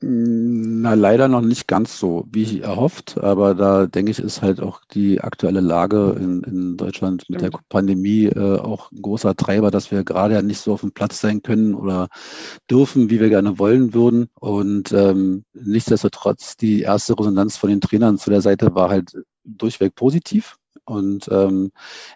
Na, 0.01 0.93
leider 0.93 1.27
noch 1.27 1.41
nicht 1.41 1.67
ganz 1.67 1.99
so, 1.99 2.25
wie 2.31 2.61
erhofft, 2.61 3.17
aber 3.17 3.53
da 3.53 3.85
denke 3.85 4.11
ich, 4.11 4.19
ist 4.19 4.41
halt 4.41 4.61
auch 4.61 4.79
die 4.93 5.19
aktuelle 5.19 5.59
Lage 5.59 6.15
in, 6.17 6.41
in 6.43 6.77
Deutschland 6.77 7.29
mit 7.29 7.41
der 7.41 7.51
Pandemie 7.67 8.27
äh, 8.27 8.59
auch 8.59 8.93
ein 8.93 9.01
großer 9.01 9.35
Treiber, 9.35 9.71
dass 9.71 9.91
wir 9.91 10.05
gerade 10.05 10.35
ja 10.35 10.41
nicht 10.41 10.59
so 10.59 10.71
auf 10.71 10.81
dem 10.81 10.93
Platz 10.93 11.19
sein 11.19 11.41
können 11.41 11.75
oder 11.75 12.07
dürfen, 12.71 13.09
wie 13.09 13.19
wir 13.19 13.27
gerne 13.27 13.59
wollen 13.59 13.93
würden. 13.93 14.29
Und 14.39 14.93
ähm, 14.93 15.43
nichtsdestotrotz, 15.51 16.55
die 16.55 16.79
erste 16.79 17.19
Resonanz 17.19 17.57
von 17.57 17.69
den 17.69 17.81
Trainern 17.81 18.17
zu 18.17 18.29
der 18.29 18.41
Seite 18.41 18.73
war 18.73 18.89
halt 18.89 19.11
durchweg 19.57 19.95
positiv. 19.95 20.57
Und 20.85 21.27
ähm, 21.31 21.71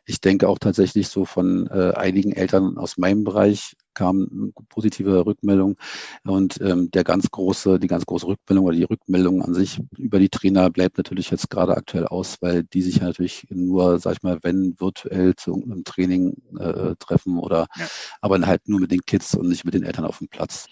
ich 0.05 0.19
denke 0.19 0.49
auch 0.49 0.57
tatsächlich 0.57 1.07
so 1.07 1.25
von 1.25 1.67
äh, 1.67 1.93
einigen 1.95 2.31
Eltern 2.31 2.77
aus 2.77 2.97
meinem 2.97 3.23
Bereich 3.23 3.75
kam 3.93 4.27
eine 4.31 4.65
positive 4.69 5.25
Rückmeldung. 5.25 5.77
Und 6.23 6.59
ähm, 6.61 6.89
der 6.89 7.03
ganz 7.03 7.29
große, 7.29 7.79
die 7.79 7.87
ganz 7.87 8.05
große 8.05 8.25
Rückmeldung 8.25 8.65
oder 8.65 8.75
die 8.75 8.83
Rückmeldung 8.83 9.43
an 9.43 9.53
sich 9.53 9.79
über 9.97 10.17
die 10.17 10.29
Trainer 10.29 10.71
bleibt 10.71 10.97
natürlich 10.97 11.29
jetzt 11.29 11.51
gerade 11.51 11.77
aktuell 11.77 12.07
aus, 12.07 12.37
weil 12.41 12.63
die 12.63 12.81
sich 12.81 12.99
natürlich 12.99 13.45
nur, 13.51 13.99
sag 13.99 14.13
ich 14.13 14.23
mal, 14.23 14.39
wenn 14.41 14.79
virtuell 14.79 15.35
zu 15.35 15.51
irgendeinem 15.51 15.83
Training 15.83 16.35
äh, 16.57 16.95
treffen 16.97 17.37
oder 17.37 17.67
ja. 17.77 17.87
aber 18.21 18.41
halt 18.41 18.67
nur 18.67 18.79
mit 18.79 18.91
den 18.91 19.05
Kids 19.05 19.35
und 19.35 19.49
nicht 19.49 19.65
mit 19.65 19.75
den 19.75 19.83
Eltern 19.83 20.05
auf 20.05 20.17
dem 20.17 20.29
Platz. 20.29 20.65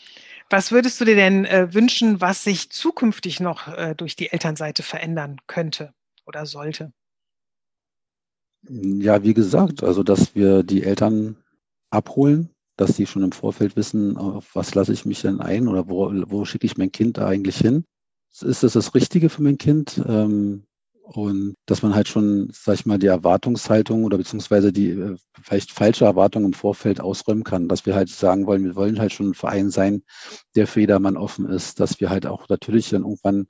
Was 0.50 0.72
würdest 0.72 1.00
du 1.00 1.06
dir 1.06 1.16
denn 1.16 1.46
äh, 1.46 1.74
wünschen, 1.74 2.20
was 2.20 2.44
sich 2.44 2.72
zukünftig 2.72 3.40
noch 3.40 3.68
äh, 3.68 3.94
durch 3.96 4.16
die 4.16 4.32
Elternseite 4.32 4.84
verändern 4.84 5.38
könnte? 5.48 5.94
Oder 6.32 6.46
sollte? 6.46 6.94
Ja, 8.70 9.24
wie 9.24 9.34
gesagt, 9.34 9.84
also 9.84 10.02
dass 10.02 10.34
wir 10.34 10.64
die 10.64 10.84
Eltern 10.84 11.36
abholen, 11.90 12.50
dass 12.78 12.96
sie 12.96 13.06
schon 13.06 13.24
im 13.24 13.34
Vorfeld 13.34 13.76
wissen, 13.76 14.18
auf 14.18 14.56
was 14.56 14.74
lasse 14.76 14.94
ich 14.94 15.06
mich 15.06 15.22
denn 15.22 15.42
ein 15.42 15.68
oder 15.68 15.90
wo, 15.90 16.10
wo 16.28 16.46
schicke 16.46 16.66
ich 16.66 16.78
mein 16.78 16.92
Kind 16.92 17.18
da 17.18 17.28
eigentlich 17.28 17.58
hin. 17.58 17.84
Ist 18.40 18.64
das 18.64 18.74
das 18.74 18.96
Richtige 18.96 19.30
für 19.30 19.44
mein 19.44 19.58
Kind? 19.58 20.02
Ähm, 20.08 20.64
und 21.04 21.56
dass 21.66 21.82
man 21.82 21.94
halt 21.94 22.08
schon, 22.08 22.50
sag 22.54 22.76
ich 22.76 22.86
mal, 22.86 22.98
die 22.98 23.08
Erwartungshaltung 23.08 24.06
oder 24.06 24.18
beziehungsweise 24.18 24.72
die 24.72 24.92
äh, 24.92 25.18
vielleicht 25.42 25.72
falsche 25.72 26.06
Erwartung 26.06 26.46
im 26.46 26.54
Vorfeld 26.54 27.02
ausräumen 27.02 27.44
kann, 27.44 27.68
dass 27.68 27.86
wir 27.86 27.96
halt 27.96 28.08
sagen 28.08 28.46
wollen, 28.46 28.64
wir 28.64 28.76
wollen 28.76 29.00
halt 29.00 29.12
schon 29.12 29.32
ein 29.32 29.34
Verein 29.34 29.70
sein, 29.72 30.04
der 30.56 30.68
für 30.68 30.80
jedermann 30.80 31.18
offen 31.18 31.50
ist, 31.50 31.82
dass 31.82 32.00
wir 32.00 32.10
halt 32.10 32.26
auch 32.26 32.48
natürlich 32.48 32.90
dann 32.90 33.02
irgendwann 33.02 33.48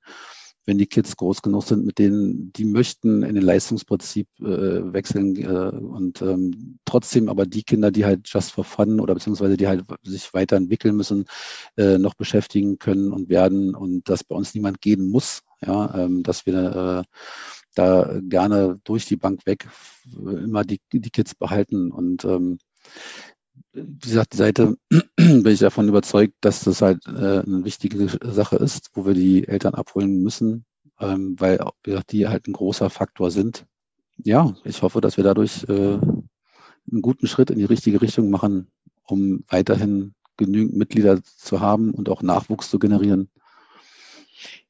wenn 0.66 0.78
die 0.78 0.88
Kids 0.88 1.16
groß 1.18 1.42
genug 1.42 1.64
sind, 1.64 1.86
mit 1.86 1.98
denen 1.98 2.54
die 2.54 2.66
möchten 2.66 3.24
in 3.24 3.36
den 3.36 3.44
Leistungsprinzip 3.44 4.28
äh, 4.40 4.94
wechseln 4.94 5.36
äh, 5.36 5.48
und 5.48 6.22
ähm, 6.22 6.80
trotzdem 6.86 7.30
aber 7.30 7.46
die 7.46 7.64
Kinder, 7.64 7.92
die 7.92 8.06
halt 8.06 8.28
just 8.30 8.52
for 8.52 8.64
fun 8.64 9.00
oder 9.00 9.14
beziehungsweise 9.14 9.58
die 9.58 9.68
halt 9.68 9.84
sich 10.04 10.34
weiterentwickeln 10.34 10.96
müssen, 10.96 11.26
äh, 11.78 11.98
noch 11.98 12.14
beschäftigen 12.14 12.78
können 12.78 13.12
und 13.12 13.30
werden 13.30 13.76
und 13.76 14.08
dass 14.10 14.24
bei 14.24 14.36
uns 14.36 14.54
niemand 14.54 14.82
gehen 14.82 15.10
muss, 15.10 15.42
ja, 15.66 15.94
ähm, 15.96 16.24
dass 16.24 16.46
wir 16.46 17.06
äh, 17.06 17.18
da 17.76 18.20
gerne 18.22 18.80
durch 18.84 19.06
die 19.06 19.16
Bank 19.16 19.46
weg 19.46 19.68
immer 20.14 20.64
die, 20.64 20.82
die 20.92 21.10
Kids 21.10 21.36
behalten 21.36 21.92
und 21.92 22.26
ähm, 22.26 22.58
wie 23.74 24.10
gesagt, 24.10 24.34
die 24.34 24.38
Seite 24.38 24.78
bin 25.16 25.48
ich 25.48 25.60
davon 25.60 25.88
überzeugt, 25.88 26.36
dass 26.42 26.64
das 26.64 26.82
halt 26.82 27.06
äh, 27.08 27.40
eine 27.40 27.64
wichtige 27.64 28.08
Sache 28.22 28.58
ist, 28.58 28.92
wo 28.94 29.06
wir 29.06 29.14
die 29.14 29.48
Eltern 29.48 29.76
abholen 29.76 30.22
müssen, 30.22 30.66
ähm, 31.00 31.36
weil 31.40 31.60
wie 31.84 31.92
gesagt, 31.92 32.12
die 32.12 32.28
halt 32.28 32.48
ein 32.48 32.54
großer 32.54 32.90
Faktor 32.90 33.32
sind. 33.32 33.66
Ja, 34.18 34.54
ich 34.66 34.82
hoffe, 34.82 35.02
dass 35.02 35.18
wir 35.18 35.24
dadurch 35.24 35.64
äh, 35.70 35.98
einen 36.92 37.02
guten 37.02 37.28
Schritt 37.28 37.50
in 37.50 37.60
die 37.60 37.66
richtige 37.66 38.02
Richtung 38.02 38.30
machen, 38.30 38.68
um 39.06 39.44
weiterhin 39.48 40.14
genügend 40.38 40.76
Mitglieder 40.76 41.24
zu 41.24 41.60
haben 41.60 41.92
und 41.92 42.10
auch 42.10 42.22
Nachwuchs 42.22 42.70
zu 42.70 42.80
generieren. 42.80 43.30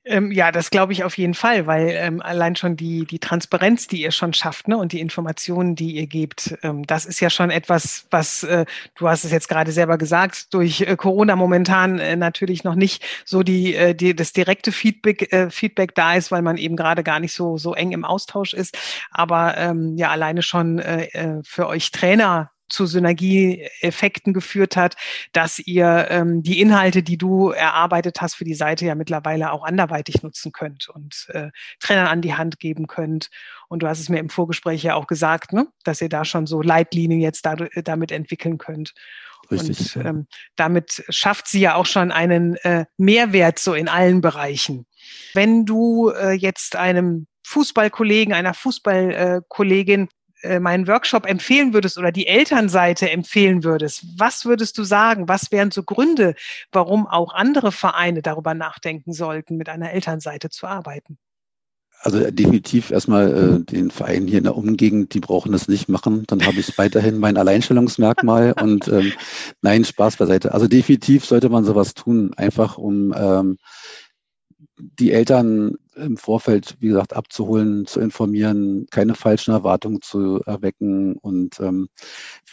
Ähm, 0.04 0.32
ja, 0.32 0.52
das 0.52 0.72
glaube 0.72 0.94
ich 0.94 1.04
auf 1.04 1.16
jeden 1.16 1.36
Fall, 1.36 1.68
weil 1.68 1.90
ähm, 1.90 2.22
allein 2.22 2.56
schon 2.56 2.76
die, 2.76 3.06
die 3.06 3.20
Transparenz, 3.20 3.88
die 3.88 4.02
ihr 4.02 4.10
schon 4.10 4.34
schafft, 4.34 4.68
ne, 4.68 4.76
und 4.76 4.94
die 4.94 5.00
Informationen, 5.00 5.76
die 5.76 5.92
ihr 5.92 6.08
gebt, 6.08 6.58
ähm, 6.64 6.88
das 6.88 7.06
ist 7.06 7.20
ja 7.20 7.30
schon 7.30 7.52
etwas, 7.52 8.08
was, 8.10 8.42
äh, 8.42 8.66
du 8.96 9.08
hast 9.08 9.26
es 9.26 9.32
jetzt 9.32 9.48
gerade 9.48 9.72
selber 9.72 10.00
gesagt, 10.00 10.56
durch 10.56 10.82
äh, 10.82 10.96
Corona 10.96 11.36
momentan 11.36 12.00
äh, 12.00 12.16
natürlich 12.16 12.64
noch 12.64 12.74
nicht 12.74 13.04
so 13.26 13.44
die, 13.44 13.76
äh, 13.76 13.94
die, 13.94 14.16
das 14.16 14.34
direkte 14.34 14.72
Feedback, 14.72 15.32
äh, 15.32 15.52
Feedback 15.52 15.94
da 15.94 16.16
ist, 16.16 16.32
weil 16.32 16.42
man 16.42 16.58
eben 16.58 16.76
gerade 16.76 17.04
gar 17.04 17.20
nicht 17.20 17.34
so, 17.34 17.58
so 17.58 17.76
eng 17.76 17.92
im 17.92 18.04
Austausch 18.04 18.56
ist. 18.56 18.76
Aber 19.12 19.56
ähm, 19.58 19.98
ja, 19.98 20.10
alleine 20.10 20.42
schon 20.42 20.80
äh, 20.80 21.10
äh 21.14 21.42
für 21.44 21.68
euch 21.68 21.92
Trainer 21.92 22.50
zu 22.72 22.86
Synergieeffekten 22.86 24.34
geführt 24.34 24.76
hat, 24.76 24.96
dass 25.34 25.60
ihr 25.60 26.08
ähm, 26.10 26.44
die 26.44 26.60
Inhalte, 26.60 27.04
die 27.04 27.18
du 27.18 27.50
erarbeitet 27.50 28.22
hast 28.22 28.36
für 28.36 28.44
die 28.44 28.54
Seite 28.54 28.86
ja 28.86 28.96
mittlerweile 28.96 29.52
auch 29.52 29.64
anderweitig 29.64 30.24
nutzen 30.24 30.52
könnt 30.52 30.90
und 30.90 31.28
äh, 31.30 31.50
Trainern 31.80 32.08
an 32.08 32.22
die 32.22 32.36
Hand 32.36 32.60
geben 32.60 32.88
könnt. 32.88 33.30
Und 33.68 33.84
du 33.84 33.88
hast 33.88 34.00
es 34.00 34.10
mir 34.10 34.20
im 34.20 34.30
Vorgespräch 34.30 34.84
ja 34.84 34.96
auch 34.96 35.08
gesagt, 35.08 35.54
ne? 35.54 35.68
dass 35.84 36.02
ihr 36.02 36.10
da 36.10 36.26
schon 36.26 36.48
so 36.48 36.62
Leitlinien 36.62 37.22
jetzt 37.22 37.46
dadurch, 37.46 37.72
damit 37.84 38.12
entwickeln 38.12 38.58
könnt. 38.58 38.94
Richtig. 39.50 39.96
Und 39.96 40.06
ähm, 40.06 40.28
damit 40.56 41.04
schafft 41.10 41.48
sie 41.48 41.60
ja 41.60 41.76
auch 41.76 41.86
schon 41.86 42.12
einen 42.12 42.56
äh, 42.58 42.86
Mehrwert 42.98 43.60
so 43.60 43.74
in 43.74 43.90
allen 43.90 44.22
Bereichen. 44.22 44.86
Wenn 45.34 45.66
du 45.66 46.10
äh, 46.10 46.34
jetzt 46.34 46.76
einem 46.76 47.28
Fußballkollegen, 47.46 48.34
einer 48.34 48.54
Fußballkollegin 48.54 50.10
äh, 50.44 50.60
meinen 50.60 50.88
Workshop 50.88 51.26
empfehlen 51.26 51.74
würdest 51.74 51.98
oder 51.98 52.12
die 52.12 52.28
Elternseite 52.28 53.10
empfehlen 53.10 53.64
würdest, 53.64 54.06
was 54.18 54.46
würdest 54.46 54.78
du 54.78 54.84
sagen? 54.84 55.28
Was 55.28 55.52
wären 55.52 55.72
so 55.72 55.84
Gründe, 55.84 56.36
warum 56.72 57.08
auch 57.08 57.34
andere 57.34 57.72
Vereine 57.72 58.22
darüber 58.22 58.54
nachdenken 58.54 59.14
sollten, 59.14 59.58
mit 59.58 59.70
einer 59.70 59.92
Elternseite 59.92 60.50
zu 60.50 60.68
arbeiten? 60.68 61.18
Also 62.04 62.32
definitiv 62.32 62.90
erstmal 62.90 63.32
äh, 63.32 63.64
den 63.64 63.92
Verein 63.92 64.26
hier 64.26 64.40
in 64.40 64.46
der 64.46 64.58
Umgegend, 64.58 65.14
die 65.14 65.20
brauchen 65.20 65.52
das 65.52 65.68
nicht 65.68 65.88
machen. 65.88 66.24
Dann 66.26 66.44
habe 66.48 66.60
ich 66.60 66.76
weiterhin 66.80 67.20
mein 67.20 67.38
Alleinstellungsmerkmal 67.38 68.54
und 68.62 68.88
ähm, 68.88 69.14
nein, 69.62 69.86
Spaß 69.86 70.18
beiseite. 70.18 70.52
Also 70.52 70.68
definitiv 70.68 71.26
sollte 71.26 71.50
man 71.50 71.64
sowas 71.64 71.94
tun, 71.94 72.34
einfach 72.36 72.80
um 72.80 73.14
ähm, 73.16 73.58
die 75.00 75.12
Eltern 75.12 75.78
im 75.96 76.18
Vorfeld, 76.18 76.78
wie 76.80 76.88
gesagt, 76.88 77.14
abzuholen, 77.14 77.86
zu 77.86 78.00
informieren, 78.00 78.88
keine 78.92 79.14
falschen 79.14 79.52
Erwartungen 79.52 80.02
zu 80.02 80.42
erwecken. 80.46 81.16
Und 81.18 81.60
ähm, 81.60 81.90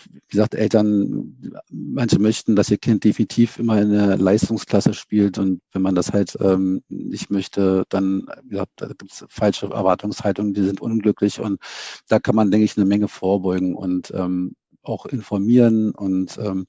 wie 0.04 0.20
gesagt, 0.36 0.54
Eltern, 0.54 1.36
manche 1.70 2.18
möchten, 2.18 2.56
dass 2.56 2.70
ihr 2.70 2.78
Kind 2.78 3.04
definitiv 3.04 3.58
immer 3.58 3.80
in 3.80 3.92
der 3.92 4.18
Leistungsklasse 4.18 4.92
spielt. 4.92 5.38
Und 5.38 5.60
wenn 5.72 5.82
man 5.82 5.94
das 5.94 6.12
halt 6.12 6.36
ähm, 6.40 6.82
nicht 6.88 7.30
möchte, 7.30 7.84
dann, 7.88 8.26
wie 8.44 8.50
gesagt, 8.50 8.72
da 8.76 8.88
gibt 8.88 9.12
es 9.12 9.24
falsche 9.28 9.66
Erwartungshaltungen, 9.66 10.54
die 10.54 10.64
sind 10.64 10.80
unglücklich. 10.80 11.40
Und 11.40 11.60
da 12.08 12.18
kann 12.18 12.34
man, 12.34 12.50
denke 12.50 12.64
ich, 12.64 12.76
eine 12.76 12.86
Menge 12.86 13.08
vorbeugen. 13.08 13.74
Und 13.74 14.12
ähm, 14.14 14.54
auch 14.88 15.06
informieren. 15.06 15.92
Und 15.92 16.38
ähm, 16.38 16.66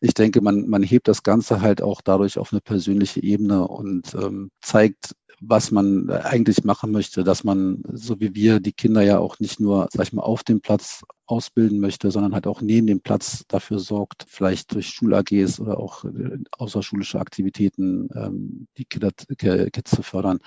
ich 0.00 0.14
denke, 0.14 0.40
man, 0.40 0.68
man 0.68 0.82
hebt 0.82 1.08
das 1.08 1.22
Ganze 1.22 1.60
halt 1.60 1.82
auch 1.82 2.00
dadurch 2.00 2.38
auf 2.38 2.52
eine 2.52 2.60
persönliche 2.60 3.22
Ebene 3.22 3.66
und 3.66 4.14
ähm, 4.14 4.50
zeigt, 4.60 5.14
was 5.40 5.70
man 5.70 6.10
eigentlich 6.10 6.64
machen 6.64 6.92
möchte, 6.92 7.24
dass 7.24 7.44
man, 7.44 7.82
so 7.92 8.20
wie 8.20 8.34
wir, 8.34 8.60
die 8.60 8.72
Kinder 8.72 9.00
ja 9.00 9.18
auch 9.18 9.38
nicht 9.40 9.58
nur, 9.58 9.88
sag 9.90 10.06
ich 10.06 10.12
mal, 10.12 10.22
auf 10.22 10.44
dem 10.44 10.60
Platz 10.60 11.02
ausbilden 11.26 11.80
möchte, 11.80 12.10
sondern 12.10 12.34
halt 12.34 12.46
auch 12.46 12.60
neben 12.60 12.86
dem 12.86 13.00
Platz 13.00 13.44
dafür 13.48 13.78
sorgt, 13.78 14.26
vielleicht 14.28 14.74
durch 14.74 14.88
Schul-AGs 14.88 15.60
oder 15.60 15.78
auch 15.78 16.04
äh, 16.04 16.38
außerschulische 16.58 17.20
Aktivitäten 17.20 18.08
ähm, 18.14 18.66
die 18.76 18.84
Kinder, 18.84 19.10
Kids 19.12 19.90
zu 19.90 20.02
fördern. 20.02 20.40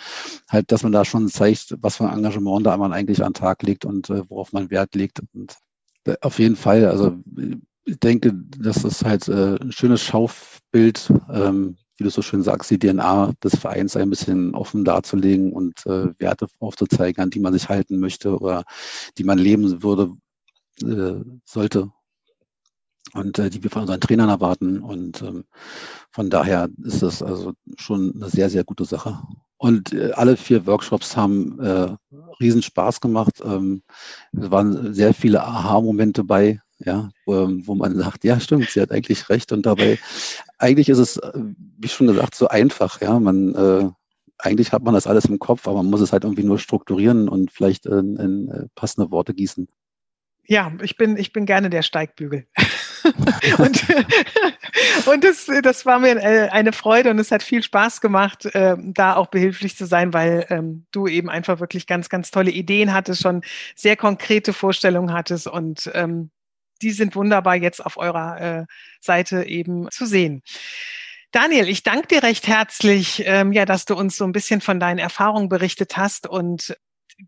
Halt, 0.47 0.71
dass 0.71 0.83
man 0.83 0.91
da 0.91 1.05
schon 1.05 1.27
zeigt, 1.27 1.75
was 1.79 1.97
für 1.97 2.07
ein 2.07 2.17
Engagement 2.17 2.65
da 2.65 2.77
man 2.77 2.93
eigentlich 2.93 3.23
an 3.23 3.33
den 3.33 3.39
Tag 3.39 3.63
legt 3.63 3.85
und 3.85 4.09
äh, 4.09 4.29
worauf 4.29 4.53
man 4.53 4.69
Wert 4.69 4.93
legt. 4.93 5.21
Und 5.33 5.55
auf 6.21 6.39
jeden 6.39 6.55
Fall. 6.55 6.85
Also 6.85 7.17
ich 7.85 7.99
denke, 7.99 8.33
das 8.59 8.83
ist 8.83 9.03
halt 9.03 9.27
äh, 9.27 9.57
ein 9.61 9.71
schönes 9.71 10.01
Schaufbild, 10.01 11.11
ähm, 11.29 11.77
wie 11.97 12.03
du 12.03 12.09
so 12.09 12.21
schön 12.21 12.43
sagst, 12.43 12.71
die 12.71 12.79
DNA 12.79 13.33
des 13.43 13.55
Vereins 13.57 13.95
ein 13.95 14.09
bisschen 14.09 14.55
offen 14.55 14.83
darzulegen 14.83 15.53
und 15.53 15.85
äh, 15.85 16.09
Werte 16.19 16.47
aufzuzeigen, 16.59 17.21
an 17.23 17.29
die 17.29 17.39
man 17.39 17.53
sich 17.53 17.69
halten 17.69 17.99
möchte 17.99 18.37
oder 18.39 18.63
die 19.17 19.23
man 19.23 19.37
leben 19.37 19.83
würde, 19.83 20.15
äh, 20.81 21.23
sollte 21.45 21.91
und 23.13 23.37
äh, 23.37 23.49
die 23.49 23.63
wir 23.63 23.69
von 23.69 23.83
unseren 23.83 24.01
Trainern 24.01 24.29
erwarten. 24.29 24.79
Und 24.79 25.21
ähm, 25.21 25.45
von 26.11 26.29
daher 26.29 26.69
ist 26.83 27.03
das 27.03 27.21
also 27.21 27.53
schon 27.77 28.13
eine 28.15 28.29
sehr, 28.29 28.49
sehr 28.49 28.63
gute 28.63 28.85
Sache. 28.85 29.21
Und 29.57 29.93
äh, 29.93 30.11
alle 30.13 30.35
vier 30.35 30.65
Workshops 30.65 31.15
haben 31.15 31.59
äh, 31.59 31.95
riesen 32.39 32.61
Spaß 32.61 33.01
gemacht. 33.01 33.41
Ähm, 33.43 33.83
es 34.31 34.51
waren 34.51 34.93
sehr 34.93 35.13
viele 35.13 35.43
Aha-Momente 35.43 36.23
bei, 36.23 36.61
ja, 36.79 37.09
wo, 37.25 37.47
wo, 37.65 37.75
man 37.75 37.95
sagt, 37.97 38.23
ja, 38.23 38.39
stimmt, 38.39 38.69
sie 38.69 38.81
hat 38.81 38.91
eigentlich 38.91 39.29
recht. 39.29 39.51
Und 39.51 39.65
dabei, 39.65 39.99
eigentlich 40.57 40.89
ist 40.89 40.99
es, 40.99 41.19
wie 41.77 41.87
schon 41.87 42.07
gesagt, 42.07 42.35
so 42.35 42.47
einfach. 42.47 43.01
Ja, 43.01 43.19
man 43.19 43.55
äh, 43.55 43.89
eigentlich 44.43 44.71
hat 44.71 44.83
man 44.83 44.93
das 44.93 45.07
alles 45.07 45.25
im 45.25 45.39
Kopf, 45.39 45.67
aber 45.67 45.77
man 45.77 45.89
muss 45.89 46.01
es 46.01 46.11
halt 46.11 46.23
irgendwie 46.23 46.43
nur 46.43 46.59
strukturieren 46.59 47.29
und 47.29 47.51
vielleicht 47.51 47.85
in, 47.85 48.17
in 48.17 48.49
äh, 48.49 48.67
passende 48.75 49.09
Worte 49.11 49.33
gießen. 49.33 49.67
Ja, 50.45 50.73
ich 50.81 50.97
bin, 50.97 51.15
ich 51.17 51.31
bin 51.31 51.45
gerne 51.45 51.69
der 51.69 51.81
Steigbügel. 51.81 52.47
und 53.57 53.85
und 55.05 55.23
das, 55.23 55.47
das 55.61 55.85
war 55.85 55.99
mir 55.99 56.17
äh, 56.17 56.49
eine 56.49 56.73
Freude 56.73 57.09
und 57.09 57.19
es 57.19 57.31
hat 57.31 57.43
viel 57.43 57.63
Spaß 57.63 58.01
gemacht, 58.01 58.49
ähm, 58.53 58.93
da 58.93 59.15
auch 59.15 59.27
behilflich 59.27 59.75
zu 59.75 59.85
sein, 59.85 60.13
weil 60.13 60.45
ähm, 60.49 60.85
du 60.91 61.07
eben 61.07 61.29
einfach 61.29 61.59
wirklich 61.59 61.87
ganz, 61.87 62.09
ganz 62.09 62.31
tolle 62.31 62.51
Ideen 62.51 62.93
hattest, 62.93 63.21
schon 63.21 63.41
sehr 63.75 63.95
konkrete 63.95 64.53
Vorstellungen 64.53 65.13
hattest 65.13 65.47
und 65.47 65.91
ähm, 65.93 66.31
die 66.81 66.91
sind 66.91 67.15
wunderbar 67.15 67.55
jetzt 67.55 67.85
auf 67.85 67.97
eurer 67.97 68.41
äh, 68.41 68.65
Seite 68.99 69.43
eben 69.45 69.89
zu 69.91 70.05
sehen. 70.05 70.41
Daniel, 71.31 71.67
ich 71.67 71.81
danke 71.81 72.07
dir 72.07 72.23
recht 72.23 72.47
herzlich, 72.47 73.23
ähm, 73.25 73.53
ja, 73.53 73.65
dass 73.65 73.85
du 73.85 73.95
uns 73.95 74.17
so 74.17 74.23
ein 74.23 74.33
bisschen 74.33 74.61
von 74.61 74.79
deinen 74.79 74.99
Erfahrungen 74.99 75.49
berichtet 75.49 75.97
hast 75.97 76.27
und 76.27 76.77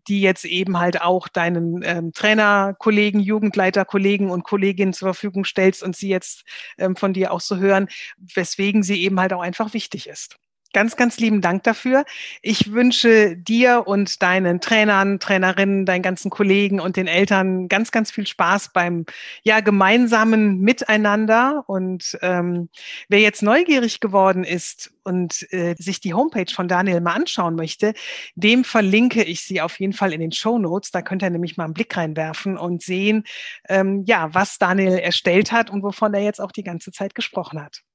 die 0.08 0.20
jetzt 0.20 0.44
eben 0.44 0.78
halt 0.78 1.00
auch 1.00 1.28
deinen 1.28 1.82
ähm, 1.84 2.12
Trainerkollegen, 2.12 3.20
Jugendleiterkollegen 3.20 4.30
und 4.30 4.44
Kolleginnen 4.44 4.92
zur 4.92 5.08
Verfügung 5.08 5.44
stellst 5.44 5.82
und 5.82 5.96
sie 5.96 6.08
jetzt 6.08 6.44
ähm, 6.78 6.96
von 6.96 7.12
dir 7.12 7.32
auch 7.32 7.40
so 7.40 7.56
hören, 7.56 7.88
weswegen 8.34 8.82
sie 8.82 9.02
eben 9.02 9.20
halt 9.20 9.32
auch 9.32 9.42
einfach 9.42 9.74
wichtig 9.74 10.08
ist. 10.08 10.36
Ganz, 10.76 10.94
ganz 10.94 11.18
lieben 11.18 11.40
Dank 11.40 11.62
dafür. 11.62 12.04
Ich 12.42 12.70
wünsche 12.70 13.34
dir 13.34 13.84
und 13.86 14.20
deinen 14.20 14.60
Trainern, 14.60 15.18
Trainerinnen, 15.18 15.86
deinen 15.86 16.02
ganzen 16.02 16.28
Kollegen 16.28 16.80
und 16.80 16.98
den 16.98 17.06
Eltern 17.06 17.68
ganz, 17.68 17.92
ganz 17.92 18.10
viel 18.10 18.26
Spaß 18.26 18.74
beim 18.74 19.06
ja 19.42 19.60
gemeinsamen 19.60 20.60
Miteinander. 20.60 21.64
Und 21.66 22.18
ähm, 22.20 22.68
wer 23.08 23.20
jetzt 23.20 23.42
neugierig 23.42 24.00
geworden 24.00 24.44
ist 24.44 24.92
und 25.02 25.50
äh, 25.50 25.76
sich 25.78 26.00
die 26.00 26.12
Homepage 26.12 26.52
von 26.52 26.68
Daniel 26.68 27.00
mal 27.00 27.14
anschauen 27.14 27.54
möchte, 27.54 27.94
dem 28.34 28.62
verlinke 28.62 29.24
ich 29.24 29.40
sie 29.40 29.62
auf 29.62 29.80
jeden 29.80 29.94
Fall 29.94 30.12
in 30.12 30.20
den 30.20 30.32
Show 30.32 30.58
Notes. 30.58 30.90
Da 30.90 31.00
könnt 31.00 31.22
ihr 31.22 31.30
nämlich 31.30 31.56
mal 31.56 31.64
einen 31.64 31.72
Blick 31.72 31.96
reinwerfen 31.96 32.58
und 32.58 32.82
sehen, 32.82 33.24
ähm, 33.70 34.04
ja, 34.06 34.34
was 34.34 34.58
Daniel 34.58 34.98
erstellt 34.98 35.52
hat 35.52 35.70
und 35.70 35.82
wovon 35.82 36.12
er 36.12 36.20
jetzt 36.20 36.38
auch 36.42 36.52
die 36.52 36.64
ganze 36.64 36.92
Zeit 36.92 37.14
gesprochen 37.14 37.62
hat. 37.64 37.85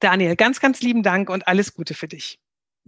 Daniel, 0.00 0.36
ganz, 0.36 0.60
ganz 0.60 0.80
lieben 0.80 1.02
Dank 1.02 1.30
und 1.30 1.48
alles 1.48 1.74
Gute 1.74 1.94
für 1.94 2.08
dich. 2.08 2.38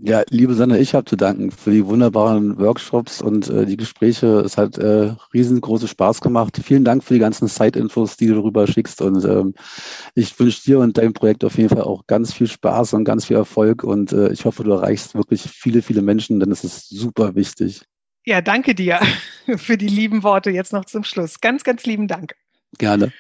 Ja, 0.01 0.23
liebe 0.31 0.55
Sanne, 0.55 0.79
ich 0.79 0.95
habe 0.95 1.07
zu 1.07 1.17
danken 1.17 1.51
für 1.51 1.73
die 1.73 1.85
wunderbaren 1.85 2.57
Workshops 2.57 3.21
und 3.21 3.51
äh, 3.51 3.67
die 3.67 3.77
Gespräche. 3.77 4.43
Es 4.43 4.57
hat 4.57 4.79
äh, 4.79 5.13
riesengroße 5.35 5.89
Spaß 5.89 6.21
gemacht. 6.21 6.61
Vielen 6.63 6.85
Dank 6.85 7.03
für 7.03 7.15
die 7.15 7.21
ganzen 7.21 7.49
Site-Infos, 7.49 8.17
die 8.17 8.29
du 8.29 8.37
darüber 8.37 8.69
schickst. 8.69 9.03
Und 9.03 9.25
ähm, 9.25 9.55
ich 10.15 10.39
wünsche 10.39 10.63
dir 10.63 10.79
und 10.79 10.97
deinem 10.97 11.15
Projekt 11.15 11.45
auf 11.45 11.59
jeden 11.59 11.71
Fall 11.71 11.83
auch 11.83 12.07
ganz 12.07 12.33
viel 12.33 12.47
Spaß 12.47 12.93
und 12.93 13.03
ganz 13.03 13.25
viel 13.25 13.37
Erfolg. 13.37 13.83
Und 13.83 14.13
äh, 14.13 14.31
ich 14.31 14.45
hoffe, 14.45 14.63
du 14.63 14.71
erreichst 14.71 15.17
wirklich 15.17 15.43
viele, 15.43 15.83
viele 15.83 16.03
Menschen, 16.03 16.39
denn 16.39 16.53
es 16.53 16.63
ist 16.63 16.89
super 16.91 17.35
wichtig. 17.35 17.83
Ja, 18.25 18.41
danke 18.41 18.77
dir 18.77 19.01
für 19.57 19.77
die 19.77 19.89
lieben 19.89 20.23
Worte 20.23 20.51
jetzt 20.51 20.73
noch 20.73 20.85
zum 20.85 21.03
Schluss. 21.03 21.41
Ganz, 21.41 21.65
ganz 21.65 21.85
lieben 21.87 22.07
Dank. 22.07 22.37
Gerne. 22.79 23.13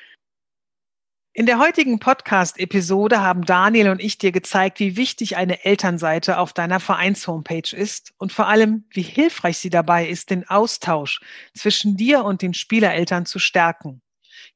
In 1.39 1.47
der 1.47 1.61
heutigen 1.61 2.01
Podcast-Episode 2.01 3.21
haben 3.21 3.45
Daniel 3.45 3.91
und 3.91 4.03
ich 4.03 4.19
dir 4.19 4.33
gezeigt, 4.33 4.81
wie 4.81 4.97
wichtig 4.97 5.37
eine 5.37 5.65
Elternseite 5.65 6.37
auf 6.37 6.53
deiner 6.53 6.81
Vereins-Homepage 6.81 7.77
ist 7.77 8.13
und 8.19 8.33
vor 8.33 8.49
allem, 8.49 8.87
wie 8.91 9.03
hilfreich 9.03 9.57
sie 9.59 9.71
dabei 9.71 10.09
ist, 10.09 10.31
den 10.31 10.49
Austausch 10.49 11.21
zwischen 11.55 11.97
dir 11.97 12.25
und 12.25 12.43
den 12.43 12.55
Spielereltern 12.55 13.25
zu 13.25 13.39
stärken. 13.39 14.03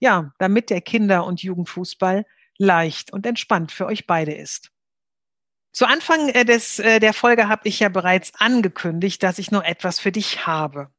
Ja, 0.00 0.32
damit 0.40 0.70
der 0.70 0.80
Kinder- 0.80 1.24
und 1.24 1.40
Jugendfußball 1.40 2.26
leicht 2.58 3.12
und 3.12 3.26
entspannt 3.26 3.70
für 3.70 3.86
euch 3.86 4.08
beide 4.08 4.32
ist. 4.32 4.72
Zu 5.70 5.86
Anfang 5.86 6.30
äh, 6.30 6.44
des, 6.44 6.80
äh, 6.80 6.98
der 6.98 7.12
Folge 7.12 7.48
habe 7.48 7.68
ich 7.68 7.78
ja 7.78 7.90
bereits 7.90 8.32
angekündigt, 8.34 9.22
dass 9.22 9.38
ich 9.38 9.52
noch 9.52 9.62
etwas 9.62 10.00
für 10.00 10.10
dich 10.10 10.48
habe. 10.48 10.90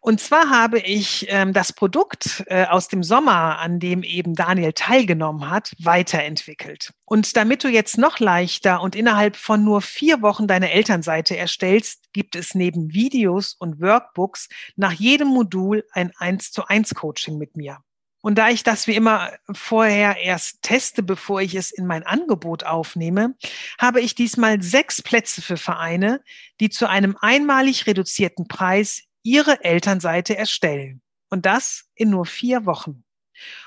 Und 0.00 0.20
zwar 0.20 0.50
habe 0.50 0.78
ich 0.78 1.26
ähm, 1.28 1.52
das 1.52 1.72
Produkt 1.72 2.44
äh, 2.46 2.66
aus 2.66 2.88
dem 2.88 3.02
Sommer, 3.02 3.58
an 3.58 3.80
dem 3.80 4.02
eben 4.02 4.34
Daniel 4.34 4.72
teilgenommen 4.72 5.50
hat, 5.50 5.72
weiterentwickelt. 5.78 6.92
Und 7.04 7.36
damit 7.36 7.64
du 7.64 7.68
jetzt 7.68 7.98
noch 7.98 8.18
leichter 8.18 8.80
und 8.80 8.96
innerhalb 8.96 9.36
von 9.36 9.64
nur 9.64 9.80
vier 9.80 10.22
Wochen 10.22 10.46
deine 10.46 10.72
Elternseite 10.72 11.36
erstellst, 11.36 12.12
gibt 12.12 12.36
es 12.36 12.54
neben 12.54 12.92
Videos 12.92 13.54
und 13.54 13.80
Workbooks 13.80 14.48
nach 14.76 14.92
jedem 14.92 15.28
Modul 15.28 15.84
ein 15.92 16.12
1 16.18 16.52
zu 16.52 16.66
1 16.66 16.94
Coaching 16.94 17.38
mit 17.38 17.56
mir. 17.56 17.78
Und 18.24 18.36
da 18.36 18.48
ich 18.48 18.62
das 18.62 18.86
wie 18.86 18.94
immer 18.94 19.32
vorher 19.52 20.16
erst 20.16 20.62
teste, 20.62 21.02
bevor 21.02 21.42
ich 21.42 21.54
es 21.54 21.70
in 21.70 21.86
mein 21.86 22.04
Angebot 22.04 22.64
aufnehme, 22.64 23.34
habe 23.78 24.00
ich 24.00 24.14
diesmal 24.14 24.62
sechs 24.62 25.02
Plätze 25.02 25.42
für 25.42 25.58
Vereine, 25.58 26.22
die 26.58 26.70
zu 26.70 26.88
einem 26.88 27.18
einmalig 27.20 27.86
reduzierten 27.86 28.48
Preis 28.48 29.02
ihre 29.24 29.64
Elternseite 29.64 30.36
erstellen. 30.36 31.02
Und 31.30 31.46
das 31.46 31.86
in 31.96 32.10
nur 32.10 32.26
vier 32.26 32.64
Wochen. 32.66 33.02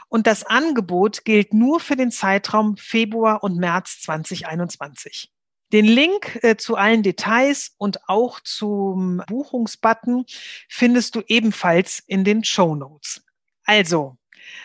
Und 0.08 0.26
das 0.26 0.46
Angebot 0.46 1.26
gilt 1.26 1.54
nur 1.54 1.82
für 1.82 1.98
den 1.98 2.12
Zeitraum 2.12 2.78
Februar 2.78 3.44
und 3.44 3.58
März 3.58 4.02
2021. 4.04 5.34
Den 5.74 5.84
Link 5.84 6.40
äh, 6.44 6.56
zu 6.56 6.78
allen 6.78 7.04
Details 7.04 7.74
und 7.78 8.08
auch 8.08 8.40
zum 8.40 9.22
Buchungsbutton 9.28 10.24
findest 10.70 11.16
du 11.16 11.24
ebenfalls 11.28 12.02
in 12.08 12.24
den 12.24 12.46
Show 12.46 12.74
Notes. 12.74 13.26
Also, 13.66 14.18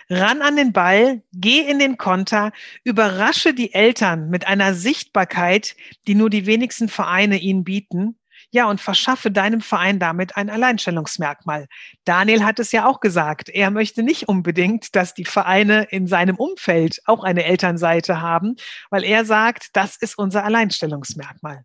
ran 0.08 0.42
an 0.42 0.54
den 0.54 0.72
Ball, 0.72 1.24
geh 1.32 1.58
in 1.58 1.80
den 1.80 1.96
Konter, 1.96 2.52
überrasche 2.84 3.52
die 3.52 3.74
Eltern 3.74 4.30
mit 4.30 4.46
einer 4.46 4.74
Sichtbarkeit, 4.74 5.74
die 6.06 6.14
nur 6.14 6.30
die 6.30 6.46
wenigsten 6.46 6.88
Vereine 6.88 7.38
ihnen 7.38 7.64
bieten 7.64 8.16
ja, 8.52 8.68
und 8.68 8.80
verschaffe 8.80 9.30
deinem 9.30 9.62
Verein 9.62 9.98
damit 9.98 10.36
ein 10.36 10.50
Alleinstellungsmerkmal. 10.50 11.66
Daniel 12.04 12.44
hat 12.44 12.60
es 12.60 12.70
ja 12.70 12.86
auch 12.86 13.00
gesagt. 13.00 13.48
Er 13.48 13.70
möchte 13.70 14.02
nicht 14.02 14.28
unbedingt, 14.28 14.94
dass 14.94 15.14
die 15.14 15.24
Vereine 15.24 15.84
in 15.84 16.06
seinem 16.06 16.36
Umfeld 16.36 17.00
auch 17.06 17.24
eine 17.24 17.44
Elternseite 17.44 18.20
haben, 18.20 18.56
weil 18.90 19.04
er 19.04 19.24
sagt, 19.24 19.68
das 19.72 19.96
ist 19.96 20.18
unser 20.18 20.44
Alleinstellungsmerkmal. 20.44 21.64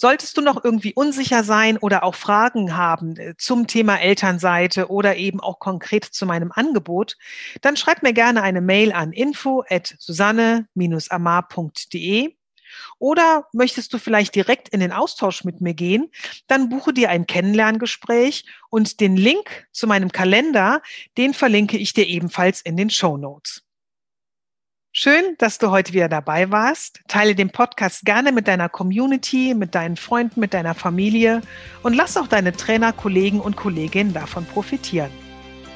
Solltest 0.00 0.36
du 0.36 0.42
noch 0.42 0.62
irgendwie 0.62 0.94
unsicher 0.94 1.42
sein 1.42 1.76
oder 1.76 2.04
auch 2.04 2.14
Fragen 2.14 2.76
haben 2.76 3.16
äh, 3.16 3.34
zum 3.36 3.66
Thema 3.66 3.96
Elternseite 3.96 4.92
oder 4.92 5.16
eben 5.16 5.40
auch 5.40 5.58
konkret 5.58 6.04
zu 6.04 6.26
meinem 6.26 6.52
Angebot, 6.52 7.16
dann 7.62 7.76
schreib 7.76 8.04
mir 8.04 8.12
gerne 8.12 8.42
eine 8.42 8.60
Mail 8.60 8.92
an 8.92 9.10
info 9.10 9.64
at 9.68 9.96
susanne-amar.de 9.98 12.37
oder 12.98 13.46
möchtest 13.52 13.92
du 13.92 13.98
vielleicht 13.98 14.34
direkt 14.34 14.68
in 14.68 14.80
den 14.80 14.92
Austausch 14.92 15.44
mit 15.44 15.60
mir 15.60 15.74
gehen? 15.74 16.10
Dann 16.46 16.68
buche 16.68 16.92
dir 16.92 17.10
ein 17.10 17.26
Kennenlerngespräch 17.26 18.44
und 18.70 19.00
den 19.00 19.16
Link 19.16 19.66
zu 19.72 19.86
meinem 19.86 20.12
Kalender, 20.12 20.82
den 21.16 21.34
verlinke 21.34 21.78
ich 21.78 21.92
dir 21.92 22.06
ebenfalls 22.06 22.60
in 22.60 22.76
den 22.76 22.90
Show 22.90 23.16
Notes. 23.16 23.62
Schön, 24.92 25.36
dass 25.38 25.58
du 25.58 25.70
heute 25.70 25.92
wieder 25.92 26.08
dabei 26.08 26.50
warst. 26.50 27.00
Teile 27.06 27.34
den 27.34 27.50
Podcast 27.50 28.04
gerne 28.04 28.32
mit 28.32 28.48
deiner 28.48 28.68
Community, 28.68 29.54
mit 29.54 29.74
deinen 29.74 29.96
Freunden, 29.96 30.40
mit 30.40 30.54
deiner 30.54 30.74
Familie 30.74 31.42
und 31.82 31.94
lass 31.94 32.16
auch 32.16 32.26
deine 32.26 32.52
Trainer, 32.52 32.92
Kollegen 32.92 33.40
und 33.40 33.54
Kolleginnen 33.54 34.12
davon 34.12 34.44
profitieren. 34.46 35.10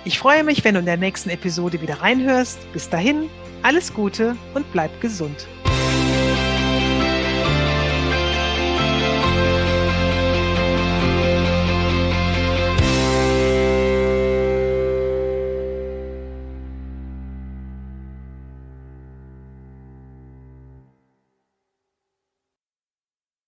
Ich 0.05 0.19
freue 0.19 0.43
mich, 0.43 0.65
wenn 0.65 0.75
du 0.75 0.81
in 0.81 0.87
der 0.87 0.97
nächsten 0.97 1.31
Episode 1.31 1.81
wieder 1.81 2.01
reinhörst. 2.01 2.59
Bis 2.73 2.89
dahin, 2.89 3.31
alles 3.63 3.95
Gute 3.95 4.37
und 4.55 4.71
bleib 4.73 5.01
gesund. 5.01 5.47